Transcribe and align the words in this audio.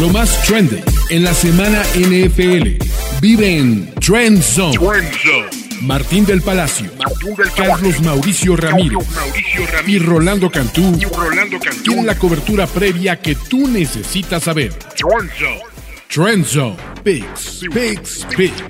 Lo 0.00 0.08
más 0.08 0.42
trendy 0.44 0.82
en 1.10 1.22
la 1.22 1.32
semana 1.32 1.82
NFL. 1.94 2.82
Vive 3.20 3.58
en 3.58 3.94
Trend 3.94 4.42
Zone. 4.42 4.76
Martín 5.82 6.24
del 6.26 6.42
Palacio, 6.42 6.90
Carlos 7.56 8.00
Mauricio 8.00 8.56
Ramírez, 8.56 9.06
y 9.86 9.98
Rolando 9.98 10.50
Cantú, 10.50 10.98
tienen 11.84 12.06
la 12.06 12.18
cobertura 12.18 12.66
previa 12.66 13.20
que 13.20 13.34
tú 13.34 13.68
necesitas 13.68 14.42
saber. 14.44 14.72
Trend 16.08 16.44
Zone. 16.44 16.76
Picks, 17.02 17.60
picks, 17.72 18.26
picks. 18.36 18.62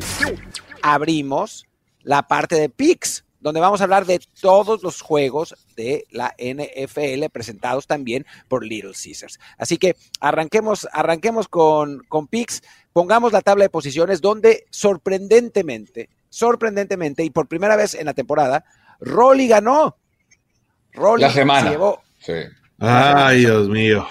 Abrimos 0.82 1.66
la 2.02 2.27
parte 2.27 2.56
de 2.56 2.68
picks 2.68 3.23
donde 3.45 3.61
vamos 3.61 3.82
a 3.82 3.84
hablar 3.84 4.06
de 4.06 4.22
todos 4.40 4.82
los 4.82 5.02
juegos 5.02 5.54
de 5.76 6.06
la 6.11 6.34
NFL 6.38 7.26
presentados 7.30 7.86
también 7.86 8.24
por 8.48 8.64
Little 8.64 8.93
Caesars. 8.93 9.38
Así 9.58 9.76
que 9.76 9.96
arranquemos, 10.18 10.88
arranquemos 10.90 11.46
con, 11.46 12.04
con 12.08 12.26
picks, 12.26 12.62
pongamos 12.94 13.34
la 13.34 13.43
tabla 13.43 13.64
de 13.64 13.68
posiciones 13.68 14.22
donde 14.22 14.64
sorprendentemente, 14.70 16.08
sorprendentemente 16.30 17.22
y 17.22 17.29
por 17.29 17.46
primera 17.46 17.76
vez 17.76 17.94
en 17.94 18.07
la 18.07 18.14
temporada, 18.14 18.64
Rolly 18.98 19.46
ganó. 19.46 19.98
Rolly 20.95 21.25
la 21.25 21.31
semana. 21.31 21.70
llevó. 21.70 22.03
Sí. 22.20 22.32
Ay, 22.79 23.40
Dios 23.40 23.68
mío. 23.68 24.06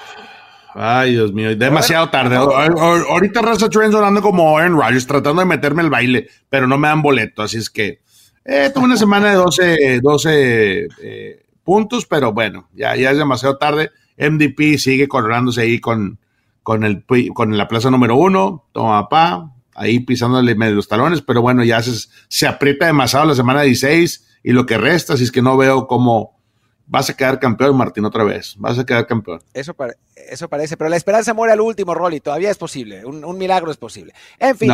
Ay, 0.76 1.14
Dios 1.14 1.34
mío, 1.34 1.56
demasiado 1.56 2.12
tarde. 2.12 2.36
Ahorita 2.36 3.42
Russell 3.42 3.70
Trent 3.70 3.95
ando 3.95 4.22
como 4.22 4.59
Aaron 4.59 4.80
Rodgers, 4.80 5.08
tratando 5.08 5.42
de 5.42 5.48
meterme 5.48 5.81
el 5.81 5.90
baile, 5.90 6.30
pero 6.50 6.68
no 6.68 6.78
me 6.78 6.88
dan 6.88 7.02
boleto, 7.02 7.42
así 7.42 7.58
es 7.58 7.72
que 7.72 8.03
eh, 8.46 8.72
tuve 8.74 8.86
una 8.86 8.98
semana 8.98 9.30
de 9.30 9.36
12, 9.36 10.00
12 10.02 10.88
eh, 11.02 11.46
puntos, 11.64 12.06
pero 12.06 12.34
bueno, 12.34 12.68
ya, 12.74 12.96
ya 12.96 13.12
es 13.12 13.18
demasiado 13.18 13.58
tarde. 13.58 13.92
MDP 14.18 14.78
sigue 14.78 15.08
coronándose 15.08 15.62
ahí 15.62 15.80
con, 15.80 16.20
con, 16.62 16.84
el, 16.84 17.04
con 17.34 17.58
la 17.58 17.68
plaza 17.68 17.90
número 17.90 18.16
uno, 18.16 18.66
toma 18.72 19.10
pa, 19.10 19.52
ahí 19.76 20.00
pisándole 20.00 20.56
medio 20.56 20.76
los 20.76 20.88
talones, 20.88 21.22
pero 21.22 21.42
bueno, 21.42 21.64
ya 21.64 21.82
se, 21.82 22.08
se 22.28 22.48
aprieta 22.48 22.86
demasiado 22.86 23.26
la 23.26 23.36
semana 23.36 23.62
16 23.62 24.40
y 24.44 24.52
lo 24.52 24.66
que 24.66 24.78
resta, 24.78 25.14
así 25.14 25.23
es 25.23 25.32
que 25.32 25.42
no 25.42 25.58
veo 25.58 25.88
cómo 25.88 26.39
vas 26.86 27.10
a 27.10 27.16
quedar 27.16 27.39
campeón, 27.39 27.76
Martín, 27.78 28.06
otra 28.06 28.23
vez, 28.23 28.56
vas 28.58 28.78
a 28.78 28.86
quedar 28.86 29.08
campeón. 29.08 29.42
Eso, 29.54 29.76
eso 30.16 30.50
parece, 30.50 30.78
pero 30.78 30.89
la 30.89 30.98
esperanza 30.98 31.34
muere 31.34 31.54
al 31.54 31.62
último, 31.62 31.94
Rolly, 31.94 32.20
todavía 32.20 32.52
es 32.52 32.58
posible, 32.58 33.06
un, 33.06 33.38
milagro 33.38 33.72
es 33.72 33.78
posible. 33.78 34.14
En 34.38 34.58
fin, 34.58 34.72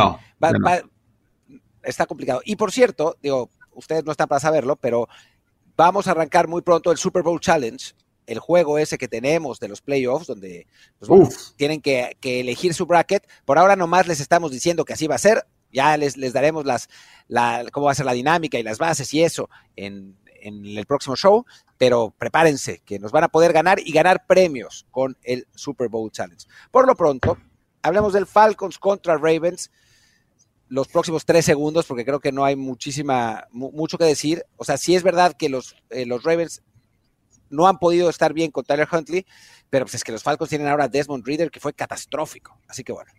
está 1.84 2.06
complicado. 2.06 2.42
Y 2.44 2.56
por 2.56 2.72
cierto, 2.72 3.18
digo, 3.22 3.50
ustedes 3.74 4.04
no 4.06 4.12
están 4.12 4.28
para 4.28 4.40
saberlo, 4.40 4.76
pero 4.76 5.08
vamos 5.76 6.08
a 6.08 6.12
arrancar 6.12 6.48
muy 6.48 6.62
pronto 6.62 6.92
el 6.92 6.98
Super 6.98 7.24
Bowl 7.24 7.40
Challenge, 7.40 7.94
el 8.28 8.40
juego 8.40 8.78
ese 8.78 8.98
que 8.98 9.08
tenemos 9.08 9.60
de 9.60 9.70
los 9.70 9.82
playoffs, 9.82 10.28
donde 10.28 10.68
pues, 11.00 11.54
tienen 11.56 11.82
que, 11.82 12.16
elegir 12.22 12.74
su 12.74 12.86
bracket. 12.86 13.28
Por 13.46 13.58
ahora 13.58 13.76
nomás 13.76 14.08
les 14.08 14.20
estamos 14.20 14.52
diciendo 14.52 14.86
que 14.86 14.94
así 14.94 15.08
va 15.08 15.16
a 15.16 15.20
ser. 15.20 15.46
Ya 15.72 15.96
les, 15.98 16.18
les 16.18 16.34
daremos 16.34 16.66
las, 16.66 16.90
la, 17.28 17.64
cómo 17.72 17.86
va 17.86 17.92
a 17.92 17.96
ser 17.96 18.06
la 18.06 18.14
dinámica 18.14 18.58
y 18.58 18.64
las 18.64 18.80
bases 18.80 19.14
y 19.14 19.24
eso 19.24 19.50
en, 19.76 20.18
en 20.42 20.66
el 20.66 20.86
próximo 20.86 21.16
show, 21.16 21.46
pero 21.78 22.14
prepárense, 22.18 22.82
que 22.86 23.00
nos 23.00 23.12
van 23.12 23.24
a 23.24 23.30
poder 23.30 23.54
ganar 23.54 23.80
y 23.80 23.92
ganar 23.92 24.26
premios 24.26 24.86
con 24.92 25.18
el 25.24 25.48
Super 25.54 25.90
Bowl 25.90 26.12
Challenge. 26.12 26.46
Por 26.72 26.88
lo 26.88 26.96
pronto, 26.96 27.38
hablemos 27.82 28.14
del 28.14 28.26
Falcons 28.26 28.78
contra 28.78 29.18
Ravens 29.18 29.72
los 30.70 30.88
próximos 30.88 31.26
tres 31.26 31.46
segundos, 31.46 31.86
porque 31.86 32.06
creo 32.06 32.20
que 32.20 32.32
no 32.32 32.46
hay 32.46 32.56
muchísima, 32.56 33.48
mucho 33.52 33.98
que 33.98 34.06
decir. 34.06 34.46
O 34.56 34.64
sea, 34.64 34.78
sí 34.78 34.96
es 34.96 35.04
verdad 35.04 35.36
que 35.38 35.50
los, 35.50 35.76
eh, 35.90 36.06
los 36.06 36.24
Ravens 36.24 36.62
no 37.50 37.68
han 37.68 37.80
podido 37.80 38.10
estar 38.10 38.34
bien 38.34 38.52
con 38.52 38.64
Tyler 38.64 38.88
Huntley, 38.90 39.26
pero 39.70 39.86
pues 39.86 39.96
es 39.96 40.04
que 40.04 40.12
los 40.12 40.24
Falcons 40.24 40.50
tienen 40.50 40.68
ahora 40.68 40.88
Desmond 40.88 41.26
Reader, 41.26 41.50
que 41.50 41.60
fue 41.60 41.74
catastrófico. 41.74 42.60
Así 42.68 42.84
que 42.84 42.94
bueno. 42.94 43.12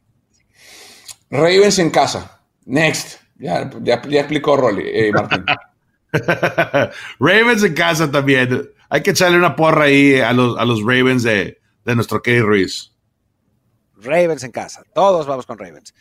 Ravens 1.31 1.79
en 1.79 1.91
casa. 1.91 2.41
Next. 2.65 3.21
Ya, 3.37 3.71
ya, 3.83 3.95
explicó 3.95 4.57
Rolly, 4.57 4.85
eh, 4.87 5.13
Martín. 5.13 5.45
Ravens 7.19 7.65
en 7.65 7.75
casa 7.75 8.11
también. 8.11 8.71
Hay 8.89 9.03
que 9.03 9.11
echarle 9.11 9.39
una 9.39 9.57
porra 9.57 9.85
ahí 9.85 10.21
a 10.21 10.33
los, 10.33 10.59
a 10.59 10.65
los 10.65 10.81
Ravens 10.81 11.23
de, 11.23 11.59
de 11.85 11.95
nuestro 11.95 12.21
Kelly 12.21 12.43
Ruiz. 12.43 12.93
Ravens 13.97 14.45
en 14.45 14.51
casa. 14.51 14.83
Todos 14.95 15.27
vamos 15.27 15.47
con 15.47 15.59
Ravens. 15.59 15.95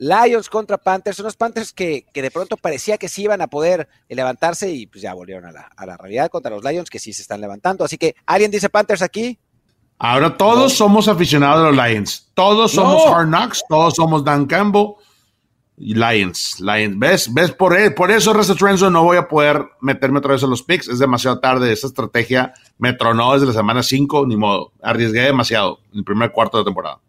Lions 0.00 0.48
contra 0.48 0.78
Panthers, 0.78 1.20
unos 1.20 1.36
Panthers 1.36 1.74
que, 1.74 2.06
de 2.10 2.30
pronto 2.30 2.56
parecía 2.56 2.96
que 2.96 3.06
sí 3.06 3.24
iban 3.24 3.42
a 3.42 3.48
poder 3.48 3.86
levantarse 4.08 4.72
y 4.72 4.86
pues 4.86 5.02
ya 5.02 5.12
volvieron 5.12 5.44
a 5.44 5.86
la, 5.86 5.96
realidad 5.98 6.30
contra 6.30 6.50
los 6.50 6.64
Lions 6.64 6.88
que 6.88 6.98
sí 6.98 7.12
se 7.12 7.20
están 7.20 7.42
levantando. 7.42 7.84
Así 7.84 7.98
que, 7.98 8.16
¿alguien 8.24 8.50
dice 8.50 8.70
Panthers 8.70 9.02
aquí? 9.02 9.38
Ahora 9.98 10.38
todos 10.38 10.72
somos 10.72 11.06
aficionados 11.06 11.58
a 11.58 11.70
los 11.70 11.86
Lions. 11.86 12.30
Todos 12.32 12.72
somos 12.72 13.04
Hard 13.14 13.28
Knocks, 13.28 13.62
todos 13.68 13.94
somos 13.94 14.24
Dan 14.24 14.46
Campbell 14.46 14.94
y 15.76 15.92
Lions. 15.92 16.58
Lions. 16.60 16.98
¿Ves? 16.98 17.34
¿Ves? 17.34 17.50
Por, 17.50 17.76
e, 17.78 17.90
por 17.90 18.10
eso, 18.10 18.32
Resta 18.32 18.54
Trenzo, 18.54 18.88
no 18.88 19.04
voy 19.04 19.18
a 19.18 19.28
poder 19.28 19.62
meterme 19.82 20.20
otra 20.20 20.32
vez 20.32 20.42
en 20.42 20.48
los 20.48 20.62
picks. 20.62 20.88
Es 20.88 20.98
demasiado 20.98 21.40
tarde. 21.40 21.70
Esta 21.70 21.88
estrategia 21.88 22.54
me 22.78 22.94
tronó 22.94 23.34
desde 23.34 23.48
la 23.48 23.52
semana 23.52 23.82
5, 23.82 24.26
ni 24.26 24.38
modo. 24.38 24.72
Arriesgué 24.80 25.20
demasiado 25.20 25.80
en 25.92 25.98
el 25.98 26.04
primer 26.04 26.32
cuarto 26.32 26.56
de 26.56 26.64
temporada. 26.64 27.00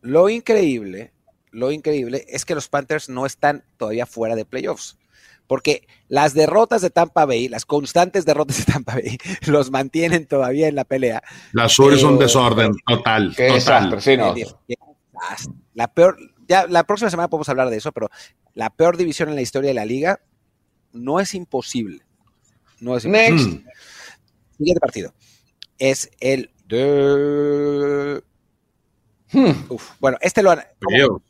Lo 0.00 0.30
increíble 0.30 1.12
lo 1.52 1.70
increíble 1.70 2.24
es 2.28 2.44
que 2.44 2.54
los 2.54 2.68
Panthers 2.68 3.08
no 3.08 3.26
están 3.26 3.64
todavía 3.76 4.06
fuera 4.06 4.34
de 4.34 4.44
playoffs. 4.44 4.98
Porque 5.46 5.86
las 6.08 6.34
derrotas 6.34 6.80
de 6.80 6.90
Tampa 6.90 7.26
Bay, 7.26 7.48
las 7.48 7.66
constantes 7.66 8.24
derrotas 8.24 8.58
de 8.58 8.72
Tampa 8.72 8.94
Bay, 8.94 9.18
los 9.46 9.70
mantienen 9.70 10.26
todavía 10.26 10.66
en 10.66 10.74
la 10.74 10.84
pelea. 10.84 11.22
La 11.52 11.68
sur 11.68 11.92
es 11.92 12.02
un 12.02 12.18
desorden 12.18 12.72
total. 12.86 13.34
total. 13.36 13.98
La 15.74 15.92
peor, 15.92 16.16
ya 16.48 16.66
la 16.66 16.84
próxima 16.84 17.10
semana 17.10 17.28
podemos 17.28 17.48
hablar 17.48 17.70
de 17.70 17.76
eso, 17.76 17.92
pero 17.92 18.08
la 18.54 18.70
peor 18.70 18.96
división 18.96 19.28
en 19.28 19.34
la 19.34 19.42
historia 19.42 19.68
de 19.68 19.74
la 19.74 19.84
liga 19.84 20.20
no 20.92 21.20
es 21.20 21.34
imposible. 21.34 22.02
No 22.80 22.96
es 22.96 23.04
imposible. 23.04 23.34
Next. 23.34 23.66
Siguiente 24.56 24.80
partido. 24.80 25.14
Es 25.78 26.10
el 26.20 26.50
de 26.66 28.22
Hmm. 29.32 29.52
bueno, 29.98 30.18
este 30.20 30.42
lo 30.42 30.54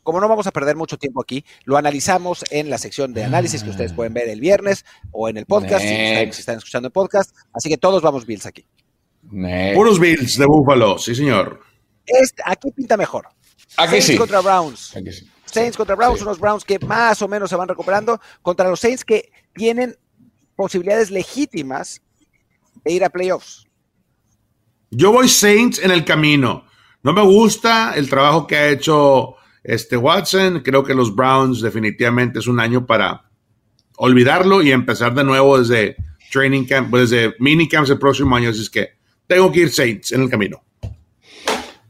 como, 0.03 0.19
no 0.19 0.27
vamos 0.27 0.45
a 0.45 0.51
perder 0.51 0.75
mucho 0.75 0.97
tiempo 0.97 1.21
aquí, 1.21 1.45
lo 1.63 1.77
analizamos 1.77 2.43
en 2.51 2.69
la 2.69 2.77
sección 2.77 3.13
de 3.13 3.23
análisis 3.23 3.63
que 3.63 3.69
ustedes 3.69 3.93
pueden 3.93 4.13
ver 4.13 4.27
el 4.27 4.41
viernes 4.41 4.83
o 5.11 5.29
en 5.29 5.37
el 5.37 5.45
podcast, 5.45 5.83
si 5.83 5.91
están, 5.91 6.57
escuchando 6.57 6.87
el 6.87 6.91
podcast. 6.91 7.33
Así 7.53 7.69
que 7.69 7.77
todos 7.77 8.01
vamos 8.01 8.25
Bills 8.25 8.45
aquí. 8.45 8.65
Puros 9.73 9.99
Bills 9.99 10.37
de 10.37 10.45
Buffalo, 10.45 10.99
sí, 10.99 11.15
señor. 11.15 11.61
Este, 12.05 12.43
aquí 12.45 12.71
pinta 12.71 12.97
mejor. 12.97 13.27
Aquí 13.77 14.01
Saints 14.01 14.19
contra 14.19 14.41
Browns. 14.41 14.93
Saints 15.45 15.77
contra 15.77 15.95
Browns, 15.95 16.21
unos 16.21 16.39
Browns 16.39 16.65
que 16.65 16.79
más 16.79 17.21
o 17.21 17.27
menos 17.27 17.49
se 17.49 17.55
van 17.55 17.69
recuperando 17.69 18.19
contra 18.41 18.69
los 18.69 18.79
Saints 18.79 19.05
que 19.05 19.31
tienen 19.53 19.97
posibilidades 20.55 21.09
legítimas 21.09 22.01
de 22.83 22.91
ir 22.91 23.03
a 23.03 23.09
playoffs. 23.09 23.65
Yo 24.91 25.11
voy 25.11 25.29
Saints 25.29 25.79
en 25.79 25.91
el 25.91 26.05
camino. 26.05 26.65
No 27.03 27.11
me 27.11 27.21
gusta 27.21 27.93
el 27.95 28.09
trabajo 28.09 28.47
que 28.47 28.55
ha 28.55 28.69
hecho 28.69 29.35
este 29.61 29.97
Watson. 29.97 30.61
Creo 30.61 30.85
que 30.85 30.93
los 30.93 31.13
Browns 31.13 31.61
definitivamente 31.61 32.39
es 32.39 32.47
un 32.47 32.61
año 32.61 32.85
para 32.85 33.29
olvidarlo 33.97 34.61
y 34.61 34.71
empezar 34.71 35.13
de 35.13 35.25
nuevo 35.25 35.59
desde 35.59 35.97
training 36.31 36.63
camp, 36.65 36.95
desde 36.95 37.35
mini 37.39 37.67
camps 37.67 37.89
el 37.89 37.99
próximo 37.99 38.35
año. 38.35 38.49
Así 38.49 38.61
es 38.61 38.69
que 38.69 38.91
tengo 39.27 39.51
que 39.51 39.59
ir 39.61 39.71
Saints 39.71 40.13
en 40.13 40.21
el 40.21 40.29
camino. 40.29 40.63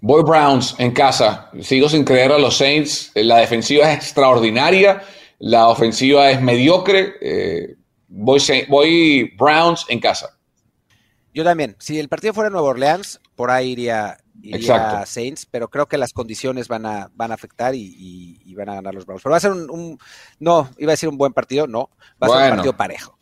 Voy 0.02 0.24
Browns 0.24 0.76
en 0.80 0.92
casa. 0.92 1.52
Sigo 1.62 1.88
sin 1.88 2.04
creer 2.04 2.32
a 2.32 2.40
los 2.40 2.58
Saints. 2.58 3.12
La 3.14 3.38
defensiva 3.38 3.92
es 3.92 3.98
extraordinaria. 3.98 5.04
La 5.38 5.68
ofensiva 5.68 6.32
es 6.32 6.42
mediocre. 6.42 7.14
Eh, 7.22 7.76
voy, 8.08 8.42
voy 8.68 9.32
Browns 9.38 9.86
en 9.90 10.00
casa. 10.00 10.40
Yo 11.34 11.44
también. 11.44 11.76
Si 11.80 12.00
el 12.00 12.10
partido 12.10 12.34
fuera 12.34 12.50
Nueva 12.50 12.70
Orleans, 12.70 13.20
por 13.36 13.52
ahí 13.52 13.72
iría, 13.72 14.18
iría 14.44 15.06
Saints, 15.06 15.48
pero 15.50 15.70
creo 15.70 15.88
que 15.88 15.98
las 15.98 16.14
condiciones 16.14 16.68
van 16.68 16.86
a, 16.86 17.10
van 17.16 17.32
a 17.32 17.34
afectar 17.34 17.74
y, 17.76 18.54
van 18.56 18.70
a 18.70 18.76
ganar 18.76 18.94
los 18.94 19.06
Browns. 19.06 19.24
Pero 19.24 19.32
va 19.32 19.38
a 19.38 19.42
ser 19.42 19.52
un, 19.52 19.98
no, 20.40 20.70
iba 20.78 20.92
a 20.92 20.94
decir 20.94 21.10
un 21.10 21.18
buen 21.18 21.34
partido, 21.34 21.66
no, 21.66 21.90
va 22.22 22.28
a 22.28 22.30
ser 22.30 22.44
un 22.44 22.56
partido 22.58 22.78
parejo. 22.78 23.18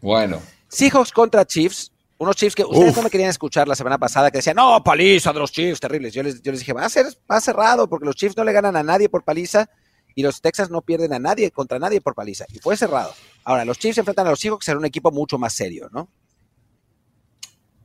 Bueno. 0.00 0.40
Seahawks 0.68 1.12
contra 1.12 1.44
Chiefs, 1.44 1.92
unos 2.18 2.36
Chiefs 2.36 2.54
que 2.54 2.64
ustedes 2.64 2.96
no 2.96 3.02
me 3.02 3.10
querían 3.10 3.30
escuchar 3.30 3.68
la 3.68 3.76
semana 3.76 3.98
pasada, 3.98 4.30
que 4.30 4.38
decían, 4.38 4.56
no, 4.56 4.82
paliza 4.82 5.32
de 5.32 5.38
los 5.38 5.52
Chiefs, 5.52 5.80
terribles. 5.80 6.14
Yo 6.14 6.22
les, 6.22 6.42
yo 6.42 6.50
les 6.50 6.60
dije, 6.60 6.72
va 6.72 6.84
a 6.84 6.88
ser 6.88 7.06
va 7.30 7.40
cerrado, 7.40 7.88
porque 7.88 8.06
los 8.06 8.16
Chiefs 8.16 8.36
no 8.36 8.44
le 8.44 8.52
ganan 8.52 8.76
a 8.76 8.82
nadie 8.82 9.08
por 9.08 9.24
paliza 9.24 9.68
y 10.14 10.22
los 10.22 10.40
Texas 10.40 10.70
no 10.70 10.80
pierden 10.80 11.12
a 11.12 11.18
nadie 11.18 11.50
contra 11.50 11.78
nadie 11.78 12.00
por 12.00 12.14
paliza. 12.14 12.46
Y 12.48 12.58
fue 12.58 12.76
cerrado. 12.76 13.12
Ahora, 13.44 13.66
los 13.66 13.78
Chiefs 13.78 13.98
enfrentan 13.98 14.26
a 14.26 14.30
los 14.30 14.40
Seahawks, 14.40 14.64
será 14.64 14.78
un 14.78 14.86
equipo 14.86 15.10
mucho 15.10 15.38
más 15.38 15.52
serio, 15.52 15.88
¿no? 15.92 16.08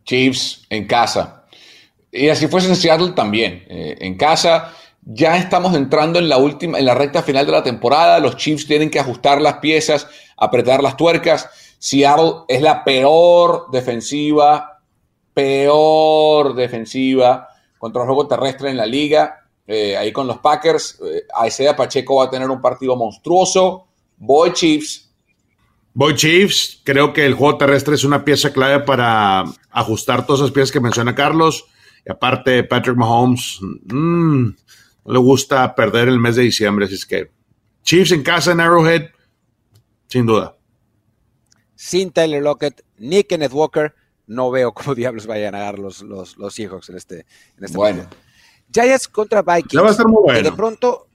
Chiefs 0.06 0.66
en 0.70 0.88
casa. 0.88 1.41
Y 2.12 2.30
así 2.30 2.48
fue 2.48 2.62
en 2.62 2.76
Seattle 2.76 3.12
también. 3.12 3.66
Eh, 3.70 3.98
en 4.00 4.18
casa 4.18 4.74
ya 5.04 5.38
estamos 5.38 5.76
entrando 5.76 6.20
en 6.20 6.30
la 6.30 6.38
última, 6.38 6.78
en 6.78 6.86
la 6.86 6.94
recta 6.94 7.24
final 7.24 7.46
de 7.46 7.52
la 7.52 7.64
temporada. 7.64 8.20
Los 8.20 8.38
Chiefs 8.38 8.68
tienen 8.68 8.90
que 8.90 9.00
ajustar 9.00 9.42
las 9.42 9.56
piezas, 9.56 10.08
apretar 10.38 10.84
las 10.84 10.98
tuercas. 10.98 11.50
Seattle 11.80 12.44
es 12.48 12.62
la 12.62 12.84
peor 12.84 13.68
defensiva, 13.72 14.80
peor 15.34 16.54
defensiva 16.54 17.48
contra 17.78 18.04
el 18.04 18.08
juego 18.08 18.28
terrestre 18.28 18.70
en 18.70 18.78
la 18.78 18.86
liga. 18.86 19.38
eh, 19.68 19.96
ahí 19.96 20.12
con 20.12 20.28
los 20.28 20.40
Packers. 20.40 21.00
Eh, 21.02 21.74
Pacheco 21.76 22.18
va 22.18 22.26
a 22.26 22.30
tener 22.30 22.50
un 22.50 22.62
partido 22.62 22.96
monstruoso. 22.96 23.88
Voy 24.18 24.52
Chiefs. 24.54 25.10
Voy 25.94 26.14
Chiefs. 26.16 26.82
Creo 26.84 27.14
que 27.14 27.26
el 27.26 27.36
juego 27.36 27.58
terrestre 27.58 27.96
es 27.96 28.04
una 28.04 28.26
pieza 28.26 28.52
clave 28.52 28.82
para 28.82 29.46
ajustar 29.72 30.26
todas 30.26 30.42
esas 30.42 30.52
piezas 30.52 30.72
que 30.72 30.80
menciona 30.80 31.16
Carlos. 31.16 31.66
Y 32.06 32.12
aparte, 32.12 32.64
Patrick 32.64 32.96
Mahomes 32.98 33.60
mm, 33.62 34.46
no 35.06 35.14
le 35.14 35.20
gusta 35.20 35.74
perder 35.76 36.08
el 36.08 36.20
mes 36.20 36.36
de 36.36 36.44
diciembre. 36.44 36.86
Así 36.86 36.96
es 36.96 37.06
que 37.06 37.30
Chiefs 37.84 38.12
en 38.12 38.24
casa 38.24 38.52
en 38.52 38.60
Arrowhead, 38.60 39.10
sin 40.08 40.26
duda. 40.26 40.56
Sin 41.76 42.12
Tyler 42.12 42.42
Lockett, 42.44 42.84
ni 42.98 43.24
Kenneth 43.24 43.54
Walker, 43.54 43.94
no 44.28 44.52
veo 44.52 44.74
cómo 44.74 44.96
diablos 44.96 45.26
vayan 45.28 45.56
a 45.56 45.60
ganar 45.60 45.80
los, 45.80 46.02
los, 46.02 46.38
los 46.38 46.54
Seahawks 46.54 46.90
en 46.90 46.98
este, 46.98 47.26
en 47.58 47.64
este 47.66 47.78
Bueno. 47.78 48.08
Giants 48.74 49.08
contra 49.08 49.42
Vikings. 49.42 49.74
Ya 49.74 49.82
va 49.82 49.90
a 49.90 49.94
ser 49.94 50.06
muy 50.08 50.24
bueno. 50.24 50.38
que 50.40 50.44
de 50.50 50.52
pronto, 50.56 51.08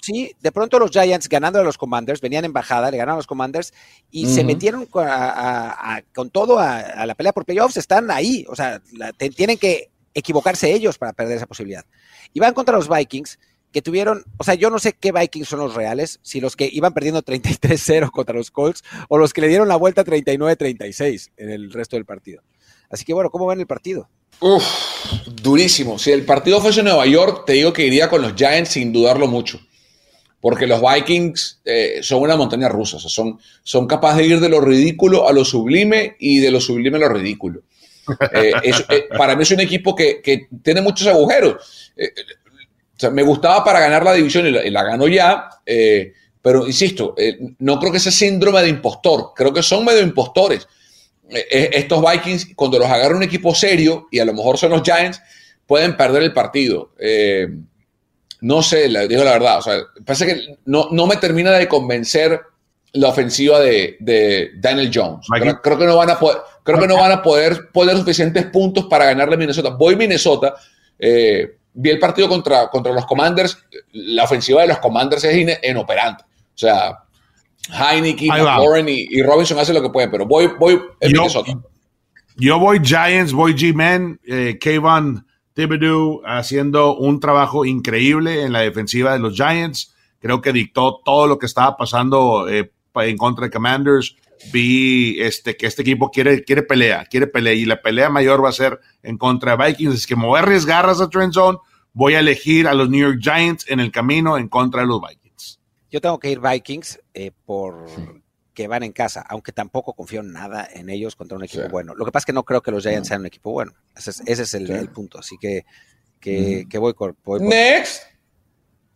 sí, 0.00 0.34
de 0.40 0.50
pronto 0.50 0.78
los 0.80 0.90
Giants 0.90 1.28
ganando 1.28 1.60
a 1.60 1.62
los 1.62 1.78
Commanders, 1.78 2.20
venían 2.20 2.44
en 2.44 2.52
bajada, 2.52 2.90
le 2.90 2.96
ganaron 2.96 3.14
a 3.14 3.18
los 3.18 3.26
Commanders 3.28 3.72
y 4.10 4.26
se 4.26 4.42
metieron 4.42 4.86
con, 4.86 5.06
a- 5.06 5.30
a- 5.30 5.96
a- 5.96 6.02
con 6.14 6.30
todo 6.30 6.58
a, 6.58 6.78
a 6.80 7.06
la 7.06 7.14
pelea 7.14 7.32
por 7.32 7.44
playoffs, 7.44 7.76
están 7.76 8.10
ahí, 8.10 8.44
o 8.48 8.56
sea, 8.56 8.82
la- 8.94 9.12
te- 9.12 9.30
tienen 9.30 9.58
que 9.58 9.90
equivocarse 10.14 10.72
ellos 10.72 10.96
para 10.98 11.12
perder 11.12 11.36
esa 11.36 11.46
posibilidad. 11.46 11.84
Y 12.32 12.40
van 12.40 12.54
contra 12.54 12.76
los 12.76 12.88
Vikings, 12.88 13.38
que 13.74 13.82
tuvieron, 13.82 14.24
o 14.38 14.44
sea, 14.44 14.54
yo 14.54 14.70
no 14.70 14.78
sé 14.78 14.92
qué 14.92 15.10
Vikings 15.10 15.48
son 15.48 15.58
los 15.58 15.74
reales, 15.74 16.20
si 16.22 16.40
los 16.40 16.54
que 16.54 16.70
iban 16.72 16.94
perdiendo 16.94 17.22
33-0 17.22 18.10
contra 18.12 18.34
los 18.36 18.52
Colts 18.52 18.84
o 19.08 19.18
los 19.18 19.32
que 19.32 19.40
le 19.40 19.48
dieron 19.48 19.66
la 19.66 19.74
vuelta 19.74 20.04
39-36 20.04 21.32
en 21.36 21.50
el 21.50 21.72
resto 21.72 21.96
del 21.96 22.04
partido. 22.04 22.42
Así 22.88 23.04
que 23.04 23.12
bueno, 23.12 23.30
¿cómo 23.30 23.48
ven 23.48 23.58
el 23.58 23.66
partido? 23.66 24.08
Uf, 24.38 24.64
durísimo. 25.42 25.98
Si 25.98 26.12
el 26.12 26.24
partido 26.24 26.60
fuese 26.60 26.80
en 26.80 26.86
Nueva 26.86 27.04
York, 27.06 27.44
te 27.46 27.54
digo 27.54 27.72
que 27.72 27.84
iría 27.84 28.08
con 28.08 28.22
los 28.22 28.34
Giants 28.34 28.70
sin 28.70 28.92
dudarlo 28.92 29.26
mucho. 29.26 29.60
Porque 30.40 30.68
los 30.68 30.80
Vikings 30.80 31.62
eh, 31.64 31.98
son 32.02 32.22
una 32.22 32.36
montaña 32.36 32.68
rusa. 32.68 32.98
o 32.98 33.00
sea, 33.00 33.10
son, 33.10 33.40
son 33.64 33.88
capaces 33.88 34.18
de 34.18 34.34
ir 34.34 34.40
de 34.40 34.48
lo 34.48 34.60
ridículo 34.60 35.26
a 35.26 35.32
lo 35.32 35.44
sublime 35.44 36.16
y 36.20 36.38
de 36.38 36.52
lo 36.52 36.60
sublime 36.60 36.98
a 36.98 37.00
lo 37.00 37.08
ridículo. 37.08 37.62
Eh, 38.32 38.52
eh, 38.90 39.08
para 39.16 39.36
mí 39.36 39.42
es 39.42 39.50
un 39.50 39.60
equipo 39.60 39.94
que, 39.94 40.48
tiene 40.62 40.80
muchos 40.80 41.06
agujeros. 41.06 41.92
Eh, 41.96 42.10
sea, 42.96 43.10
me 43.10 43.22
gustaba 43.22 43.64
para 43.64 43.80
ganar 43.80 44.04
la 44.04 44.14
división 44.14 44.46
y 44.46 44.50
la, 44.50 44.66
y 44.66 44.70
ganó 44.70 45.08
ya. 45.08 45.48
pero 46.42 46.66
insisto, 46.66 47.14
no 47.58 47.78
creo 47.78 47.92
que 47.92 47.98
ese 47.98 48.12
síndrome 48.12 48.62
de 48.62 48.68
impostor. 48.68 49.32
Creo 49.34 49.52
que 49.52 49.62
son 49.62 49.84
medio 49.84 50.02
impostores. 50.02 50.66
Estos 51.28 52.04
Vikings, 52.04 52.54
cuando 52.54 52.78
los 52.78 52.88
agarra 52.88 53.16
un 53.16 53.22
equipo 53.22 53.54
serio, 53.54 54.08
y 54.10 54.18
a 54.18 54.24
lo 54.24 54.34
mejor 54.34 54.58
son 54.58 54.70
los 54.70 54.82
Giants, 54.82 55.20
pueden 55.66 55.96
perder 55.96 56.22
el 56.22 56.32
partido. 56.32 56.92
No 58.40 58.62
sé, 58.62 58.88
le 58.88 59.08
digo 59.08 59.24
la 59.24 59.32
verdad. 59.32 59.58
O 59.58 59.62
sea, 59.62 59.80
parece 60.04 60.26
que 60.26 60.58
no 60.66 61.06
me 61.06 61.16
termina 61.16 61.52
de 61.52 61.68
convencer 61.68 62.40
la 62.94 63.08
ofensiva 63.08 63.60
de, 63.60 63.96
de 64.00 64.52
Daniel 64.56 64.90
Jones. 64.92 65.26
Creo, 65.30 65.60
creo 65.60 65.78
que 65.78 65.84
no 65.86 65.96
van 65.96 66.10
a 66.10 66.18
poder, 66.18 66.38
creo 66.62 66.80
que 66.80 66.86
no 66.88 66.96
van 66.96 67.12
a 67.12 67.22
poder 67.22 67.68
poner 67.72 67.96
suficientes 67.96 68.46
puntos 68.46 68.86
para 68.86 69.04
ganarle 69.04 69.34
a 69.34 69.38
Minnesota. 69.38 69.70
Voy 69.70 69.94
Minnesota. 69.96 70.54
eh, 70.98 71.56
vi 71.76 71.90
el 71.90 71.98
partido 71.98 72.28
contra, 72.28 72.68
contra 72.68 72.92
los 72.92 73.04
Commanders. 73.04 73.58
La 73.92 74.24
ofensiva 74.24 74.62
de 74.62 74.68
los 74.68 74.78
Commanders 74.78 75.24
es 75.24 75.58
inoperante. 75.64 76.22
O 76.24 76.56
sea, 76.58 77.00
Heineken. 77.68 78.28
McLaurin 78.28 78.88
y, 78.88 79.06
y 79.10 79.22
Robinson 79.22 79.58
hacen 79.58 79.74
lo 79.74 79.82
que 79.82 79.90
pueden, 79.90 80.10
pero 80.10 80.24
voy, 80.26 80.50
voy 80.58 80.80
en 81.00 81.12
Yo- 81.12 81.20
Minnesota. 81.22 81.52
Yo 82.36 82.58
voy 82.58 82.80
Giants, 82.82 83.32
voy 83.32 83.54
G-Men, 83.54 84.20
eh, 84.26 84.58
Kayvon 84.60 85.24
Thibodeau 85.52 86.20
haciendo 86.26 86.96
un 86.96 87.20
trabajo 87.20 87.64
increíble 87.64 88.42
en 88.42 88.52
la 88.52 88.60
defensiva 88.60 89.12
de 89.12 89.20
los 89.20 89.34
Giants. 89.34 89.94
Creo 90.18 90.40
que 90.40 90.52
dictó 90.52 91.00
todo 91.04 91.26
lo 91.28 91.38
que 91.38 91.46
estaba 91.46 91.76
pasando 91.76 92.48
eh, 92.48 92.72
en 93.02 93.16
contra 93.16 93.46
de 93.46 93.50
Commanders. 93.50 94.16
Vi 94.52 95.20
este, 95.20 95.56
que 95.56 95.66
este 95.66 95.82
equipo 95.82 96.10
quiere, 96.10 96.44
quiere 96.44 96.62
pelea, 96.62 97.06
quiere 97.06 97.26
pelea 97.26 97.54
y 97.54 97.64
la 97.64 97.80
pelea 97.80 98.10
mayor 98.10 98.44
va 98.44 98.50
a 98.50 98.52
ser 98.52 98.78
en 99.02 99.16
contra 99.16 99.56
de 99.56 99.66
Vikings. 99.66 99.94
Es 99.94 100.06
que 100.06 100.16
me 100.16 100.26
voy 100.26 100.38
a 100.38 100.42
arriesgar 100.42 100.88
a 100.88 101.08
Trend 101.08 101.32
Zone. 101.32 101.58
Voy 101.92 102.14
a 102.14 102.20
elegir 102.20 102.66
a 102.66 102.74
los 102.74 102.90
New 102.90 103.00
York 103.00 103.20
Giants 103.22 103.64
en 103.68 103.80
el 103.80 103.90
camino 103.92 104.36
en 104.36 104.48
contra 104.48 104.82
de 104.82 104.88
los 104.88 105.00
Vikings. 105.00 105.60
Yo 105.90 106.00
tengo 106.00 106.18
que 106.18 106.30
ir 106.30 106.40
Vikings 106.40 107.00
eh, 107.14 107.30
por 107.46 107.86
que 108.52 108.68
van 108.68 108.82
en 108.82 108.92
casa, 108.92 109.24
aunque 109.28 109.50
tampoco 109.52 109.94
confío 109.94 110.22
nada 110.22 110.68
en 110.72 110.88
ellos 110.88 111.16
contra 111.16 111.36
un 111.36 111.42
equipo 111.44 111.64
Sí. 111.64 111.68
bueno. 111.70 111.94
Lo 111.94 112.04
que 112.04 112.12
pasa 112.12 112.22
es 112.22 112.26
que 112.26 112.32
no 112.32 112.44
creo 112.44 112.60
que 112.62 112.70
los 112.70 112.82
Giants 112.84 113.08
sean 113.08 113.20
un 113.22 113.26
equipo 113.26 113.50
bueno. 113.52 113.72
Ese 113.96 114.10
es, 114.10 114.22
ese 114.26 114.42
es 114.42 114.54
el, 114.54 114.66
Sí. 114.66 114.72
el 114.72 114.88
punto. 114.90 115.18
Así 115.18 115.36
que, 115.40 115.64
que, 116.20 116.66
que 116.68 116.78
voy, 116.78 116.92
por, 116.94 117.16
voy 117.24 117.38
por- 117.40 117.48
Next. 117.48 118.02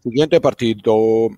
Siguiente 0.03 0.41
partido. 0.41 1.29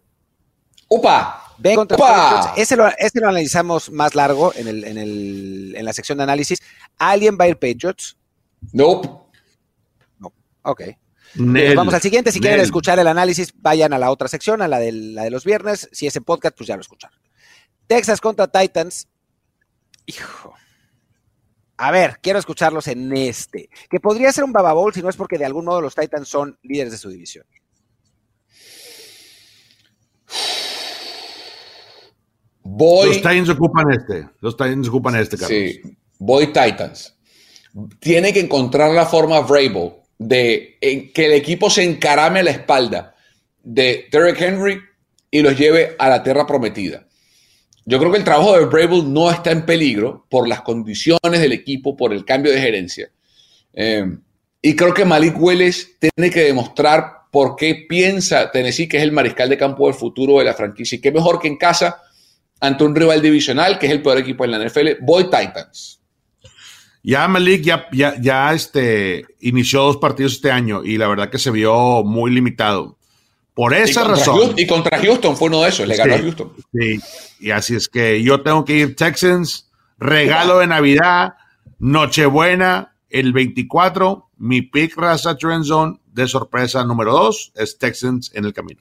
Upa. 0.89 1.45
Ven 1.61 1.77
contra. 1.77 1.97
Patriots. 1.97 2.59
Ese 2.59 2.77
lo, 2.77 2.87
ese 2.89 3.21
lo 3.21 3.29
analizamos 3.29 3.91
más 3.91 4.15
largo 4.15 4.53
en, 4.55 4.69
el, 4.69 4.85
en, 4.85 4.99
el, 4.99 5.75
en 5.77 5.85
la 5.85 5.93
sección 5.93 6.19
de 6.19 6.25
análisis. 6.25 6.59
¿Alguien 6.99 7.37
va 7.41 7.45
a 7.45 7.49
ir 7.49 7.59
Patriots? 7.59 8.17
Nope. 8.73 9.09
Ok. 10.63 10.81
Nel, 11.37 11.65
Pues 11.67 11.75
vamos 11.77 11.95
al 11.95 12.01
siguiente. 12.03 12.33
Si 12.33 12.41
quieren 12.41 12.61
escuchar 12.61 12.99
el 12.99 13.07
análisis, 13.07 13.53
vayan 13.57 13.93
a 13.93 13.99
la 13.99 14.11
otra 14.11 14.27
sección, 14.29 14.63
a 14.63 14.69
la, 14.69 14.79
del- 14.79 15.15
la 15.15 15.23
de 15.25 15.31
los 15.31 15.45
viernes. 15.45 15.89
Si 15.93 16.07
es 16.07 16.17
en 16.17 16.25
podcast, 16.25 16.57
pues 16.57 16.67
ya 16.67 16.75
lo 16.77 16.81
escucharon. 16.83 17.19
Texas 17.87 18.21
contra 18.21 18.49
Titans. 18.49 19.09
Hijo. 20.07 20.55
A 21.77 21.91
ver, 21.93 22.19
quiero 22.21 22.39
escucharlos 22.39 22.89
en 22.89 23.17
este. 23.17 23.71
Que 23.89 24.01
podría 24.01 24.33
ser 24.33 24.45
un 24.45 24.53
Baba 24.53 24.73
Bowl 24.73 24.93
si 24.93 25.01
no 25.03 25.09
es 25.09 25.17
porque 25.17 25.39
de 25.39 25.47
algún 25.47 25.65
modo 25.65 25.81
los 25.81 25.95
Titans 25.95 26.29
son 26.29 26.59
líderes 26.63 26.93
de 26.93 26.99
su 26.99 27.09
división. 27.09 27.47
Voy. 32.73 33.09
Los 33.09 33.17
Titans 33.17 33.49
ocupan 33.49 33.91
este. 33.91 34.29
Los 34.41 34.57
Titans 34.57 34.89
ocupan 34.89 35.17
este, 35.17 35.37
Carlos. 35.37 35.59
Sí, 35.59 35.81
voy 36.19 36.47
Titans. 36.47 37.17
Tiene 37.99 38.33
que 38.33 38.41
encontrar 38.41 38.93
la 38.93 39.07
forma 39.07 39.41
Vrabel 39.41 39.93
de 40.19 40.77
en 40.81 41.13
que 41.13 41.27
el 41.27 41.33
equipo 41.33 41.69
se 41.69 41.83
encarame 41.83 42.41
a 42.41 42.43
la 42.45 42.51
espalda 42.53 43.17
de 43.63 44.07
Derrick 44.11 44.41
Henry 44.41 44.81
y 45.31 45.41
los 45.41 45.59
lleve 45.59 45.97
a 45.99 46.09
la 46.09 46.23
tierra 46.23 46.47
prometida. 46.47 47.07
Yo 47.87 47.99
creo 47.99 48.13
que 48.13 48.19
el 48.19 48.25
trabajo 48.25 48.57
de 48.57 48.67
Vrabel 48.67 49.13
no 49.13 49.31
está 49.31 49.51
en 49.51 49.67
peligro 49.67 50.27
por 50.29 50.47
las 50.47 50.61
condiciones 50.61 51.41
del 51.41 51.53
equipo, 51.53 51.97
por 51.97 52.13
el 52.13 52.25
cambio 52.25 52.53
de 52.53 52.61
gerencia. 52.61 53.11
Eh, 53.73 54.17
y 54.63 54.77
creo 54.77 54.95
que 54.95 55.05
Malik 55.05 55.35
Willis 55.41 55.97
tiene 55.99 56.31
que 56.31 56.45
demostrar 56.45 57.23
por 57.33 57.57
qué 57.57 57.87
piensa 57.89 58.51
Tennessee 58.51 58.89
que 58.89 58.99
es 58.99 59.03
el 59.03 59.13
mariscal 59.13 59.49
de 59.49 59.59
campo 59.59 59.87
del 59.87 59.95
futuro 59.95 60.39
de 60.39 60.45
la 60.45 60.55
franquicia. 60.55 60.97
Y 60.97 61.01
qué 61.01 61.11
mejor 61.11 61.41
que 61.41 61.49
en 61.49 61.57
casa 61.57 62.01
ante 62.61 62.85
un 62.85 62.95
rival 62.95 63.23
divisional 63.23 63.79
que 63.79 63.87
es 63.87 63.93
el 63.93 64.03
peor 64.03 64.19
equipo 64.19 64.45
en 64.45 64.51
la 64.53 64.59
NFL. 64.59 64.99
Voy 65.03 65.25
Titans. 65.25 66.01
Ya 67.03 67.27
Malik 67.29 67.63
ya, 67.63 67.87
ya, 67.93 68.15
ya 68.21 68.53
este, 68.53 69.25
inició 69.41 69.83
dos 69.85 69.97
partidos 69.97 70.33
este 70.35 70.51
año 70.51 70.85
y 70.85 70.99
la 70.99 71.09
verdad 71.09 71.31
que 71.31 71.39
se 71.39 71.51
vio 71.51 72.05
muy 72.05 72.31
limitado. 72.31 72.99
Por 73.55 73.73
esa 73.75 74.05
razón. 74.05 74.37
Houston- 74.39 74.55
y 74.59 74.67
contra 74.67 74.99
Houston 74.99 75.37
fue 75.37 75.49
uno 75.49 75.63
de 75.63 75.71
esos, 75.71 75.87
le 75.89 75.97
ganó 75.97 76.15
Sí. 76.15 76.19
a 76.21 76.23
Houston. 76.23 76.53
Sí, 76.73 77.01
y 77.41 77.51
así 77.51 77.75
es 77.75 77.89
que 77.89 78.23
yo 78.23 78.43
tengo 78.43 78.65
que 78.65 78.75
ir 78.77 78.97
Texans, 78.97 79.71
regalo 79.99 80.59
de 80.59 80.67
Navidad, 80.67 81.35
Nochebuena, 81.79 82.95
el 83.09 83.33
24, 83.33 84.31
mi 84.37 84.63
pick 84.63 84.97
raza 84.97 85.37
trend 85.37 85.65
zone 85.65 86.01
de 86.07 86.29
sorpresa 86.29 86.85
número 86.85 87.13
2 87.13 87.53
es 87.57 87.79
Texans 87.79 88.31
en 88.35 88.45
el 88.45 88.53
camino. 88.53 88.81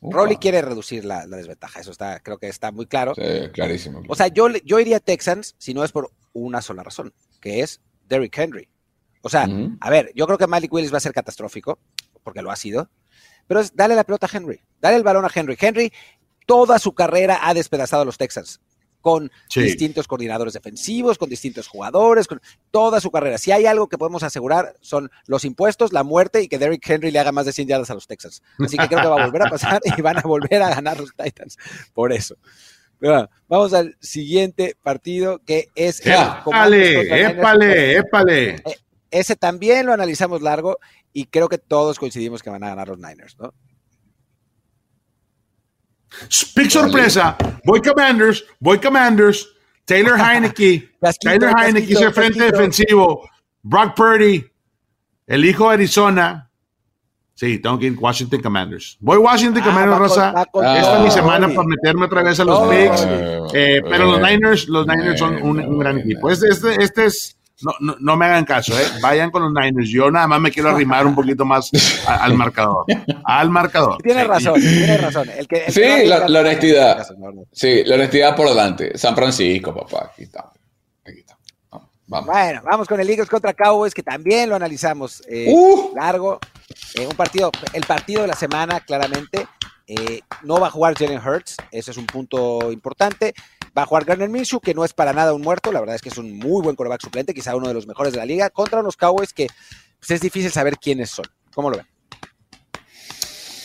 Rolly 0.00 0.36
quiere 0.36 0.62
reducir 0.62 1.04
la, 1.04 1.26
la 1.26 1.36
desventaja. 1.36 1.80
Eso 1.80 1.90
está, 1.90 2.20
creo 2.20 2.38
que 2.38 2.48
está 2.48 2.70
muy 2.70 2.86
claro. 2.86 3.14
Sí, 3.14 3.22
clarísimo. 3.52 4.02
O 4.08 4.14
sea, 4.14 4.28
yo, 4.28 4.48
yo 4.64 4.78
iría 4.80 4.98
a 4.98 5.00
Texans 5.00 5.54
si 5.58 5.74
no 5.74 5.84
es 5.84 5.92
por 5.92 6.12
una 6.32 6.62
sola 6.62 6.82
razón, 6.82 7.12
que 7.40 7.60
es 7.60 7.80
Derrick 8.08 8.36
Henry. 8.38 8.68
O 9.22 9.28
sea, 9.28 9.48
a 9.80 9.90
ver, 9.90 10.12
yo 10.14 10.26
creo 10.26 10.38
que 10.38 10.46
Malik 10.46 10.72
Willis 10.72 10.92
va 10.92 10.98
a 10.98 11.00
ser 11.00 11.12
catastrófico, 11.12 11.80
porque 12.22 12.40
lo 12.40 12.50
ha 12.50 12.56
sido, 12.56 12.88
pero 13.46 13.60
es 13.60 13.74
dale 13.74 13.96
la 13.96 14.04
pelota 14.04 14.26
a 14.26 14.36
Henry, 14.36 14.60
dale 14.80 14.96
el 14.96 15.02
balón 15.02 15.24
a 15.24 15.30
Henry. 15.34 15.56
Henry 15.60 15.92
toda 16.46 16.78
su 16.78 16.94
carrera 16.94 17.40
ha 17.42 17.52
despedazado 17.52 18.02
a 18.02 18.04
los 18.04 18.16
Texans 18.16 18.60
con 19.00 19.30
Sí. 19.48 19.62
distintos 19.62 20.06
coordinadores 20.06 20.54
defensivos, 20.54 21.18
con 21.18 21.28
distintos 21.28 21.68
jugadores, 21.68 22.26
con 22.26 22.40
toda 22.70 23.00
su 23.00 23.10
carrera. 23.10 23.38
Si 23.38 23.52
hay 23.52 23.66
algo 23.66 23.88
que 23.88 23.98
podemos 23.98 24.22
asegurar 24.22 24.74
son 24.80 25.10
los 25.26 25.44
impuestos, 25.44 25.92
la 25.92 26.02
muerte 26.02 26.42
y 26.42 26.48
que 26.48 26.58
Derrick 26.58 26.88
Henry 26.88 27.10
le 27.10 27.18
haga 27.18 27.32
más 27.32 27.46
de 27.46 27.52
100 27.52 27.68
yardas 27.68 27.90
a 27.90 27.94
los 27.94 28.06
Texans. 28.06 28.42
Así 28.58 28.76
que 28.76 28.88
creo 28.88 29.00
que 29.00 29.08
va 29.08 29.22
a 29.22 29.26
volver 29.26 29.42
a 29.42 29.50
pasar 29.50 29.80
y 29.96 30.00
van 30.02 30.18
a 30.18 30.22
volver 30.22 30.62
a 30.62 30.70
ganar 30.74 30.98
los 30.98 31.14
Titans 31.14 31.56
por 31.94 32.12
eso. 32.12 32.36
Bueno, 33.00 33.30
vamos 33.48 33.72
al 33.74 33.96
siguiente 34.00 34.76
partido 34.82 35.40
que 35.44 35.68
es 35.76 36.00
¡Épale, 36.04 37.28
épale, 37.28 37.96
épale! 37.98 38.62
Ese 39.10 39.36
también 39.36 39.86
lo 39.86 39.92
analizamos 39.92 40.42
largo 40.42 40.78
y 41.12 41.26
creo 41.26 41.48
que 41.48 41.58
todos 41.58 41.98
coincidimos 41.98 42.42
que 42.42 42.50
van 42.50 42.64
a 42.64 42.68
ganar 42.70 42.88
los 42.88 42.98
Niners, 42.98 43.38
¿no? 43.38 43.54
Pick 46.54 46.70
sorpresa, 46.70 47.36
voy 47.64 47.80
Commanders, 47.80 48.44
voy 48.60 48.78
Commanders, 48.78 49.48
Taylor 49.84 50.18
Heineke, 50.20 50.90
Casquito, 51.00 51.30
Taylor 51.30 51.52
Heineke 51.56 51.80
casquito, 51.80 52.00
es 52.00 52.06
el 52.06 52.12
frente 52.12 52.38
casquito. 52.38 52.56
defensivo, 52.56 53.30
Brock 53.62 53.94
Purdy, 53.94 54.44
el 55.26 55.44
hijo 55.44 55.68
de 55.68 55.74
Arizona, 55.74 56.48
Sí, 57.38 57.60
tengo 57.60 57.78
que 57.78 57.86
ir 57.86 57.96
Washington 57.96 58.42
Commanders. 58.42 58.96
Voy 58.98 59.16
Washington 59.16 59.62
ah, 59.62 59.64
Commanders, 59.64 59.98
Rosa. 59.98 60.34
Esta 60.42 60.98
es 60.98 61.04
mi 61.04 61.10
semana 61.12 61.46
para 61.46 61.68
meterme 61.68 62.06
otra 62.06 62.24
vez 62.24 62.40
a 62.40 62.44
los 62.44 62.68
picks. 62.68 63.06
Eh, 63.54 63.80
pero 63.88 64.06
los 64.06 64.20
Niners, 64.20 64.66
los 64.66 64.84
Niners 64.88 65.20
son 65.20 65.40
un, 65.40 65.78
gran 65.78 66.00
equipo. 66.00 66.32
Este, 66.32 66.48
este, 66.48 66.82
este 66.82 67.06
es 67.06 67.37
no, 67.60 67.72
no, 67.80 67.96
no, 67.98 68.16
me 68.16 68.26
hagan 68.26 68.44
caso, 68.44 68.78
¿eh? 68.78 68.84
vayan 69.00 69.30
con 69.30 69.42
los 69.42 69.52
Niners. 69.52 69.88
Yo 69.88 70.10
nada 70.10 70.26
más 70.26 70.40
me 70.40 70.50
quiero 70.50 70.70
arrimar 70.70 71.06
un 71.06 71.14
poquito 71.14 71.44
más 71.44 71.70
al 72.06 72.34
marcador. 72.34 72.84
Al 73.24 73.50
marcador. 73.50 74.00
Tienes 74.02 74.26
razón, 74.26 74.60
tienes 74.60 75.00
razón. 75.00 75.28
El 75.30 75.48
que, 75.48 75.70
sí, 75.70 76.06
la, 76.06 76.26
honestidad. 76.40 77.06
sí, 77.52 77.82
la 77.84 77.96
honestidad 77.96 78.36
por 78.36 78.48
delante. 78.48 78.96
San 78.96 79.14
Francisco, 79.16 79.74
papá. 79.74 80.10
Aquí 80.12 80.22
está. 80.22 80.52
Aquí 81.04 81.20
está. 81.20 81.36
Vamos. 82.06 82.26
Bueno, 82.26 82.62
vamos 82.64 82.88
con 82.88 83.00
el 83.00 83.10
Eagles 83.10 83.28
contra 83.28 83.52
Cowboys, 83.52 83.92
que 83.92 84.02
también 84.02 84.48
lo 84.48 84.56
analizamos 84.56 85.22
eh, 85.28 85.52
uh. 85.52 85.92
largo. 85.94 86.38
Eh, 86.94 87.06
un 87.06 87.16
partido, 87.16 87.50
el 87.72 87.84
partido 87.84 88.22
de 88.22 88.28
la 88.28 88.36
semana, 88.36 88.80
claramente. 88.80 89.46
Eh, 89.86 90.20
no 90.42 90.60
va 90.60 90.66
a 90.66 90.70
jugar 90.70 90.94
Jalen 90.94 91.18
Hurts, 91.18 91.56
ese 91.72 91.90
es 91.90 91.96
un 91.96 92.06
punto 92.06 92.70
importante. 92.70 93.34
Va 93.78 93.82
a 93.82 93.86
jugar 93.86 94.04
Garner 94.04 94.28
Minshew, 94.28 94.58
que 94.58 94.74
no 94.74 94.84
es 94.84 94.92
para 94.92 95.12
nada 95.12 95.32
un 95.32 95.40
muerto, 95.40 95.70
la 95.70 95.78
verdad 95.78 95.94
es 95.94 96.02
que 96.02 96.08
es 96.08 96.18
un 96.18 96.36
muy 96.36 96.62
buen 96.62 96.74
coreback 96.74 97.00
suplente, 97.00 97.32
quizá 97.32 97.54
uno 97.54 97.68
de 97.68 97.74
los 97.74 97.86
mejores 97.86 98.12
de 98.12 98.18
la 98.18 98.26
liga, 98.26 98.50
contra 98.50 98.80
unos 98.80 98.96
Cowboys 98.96 99.32
que 99.32 99.46
pues, 100.00 100.10
es 100.10 100.20
difícil 100.20 100.50
saber 100.50 100.78
quiénes 100.78 101.10
son. 101.10 101.26
¿Cómo 101.54 101.70
lo 101.70 101.76
ven? 101.76 101.86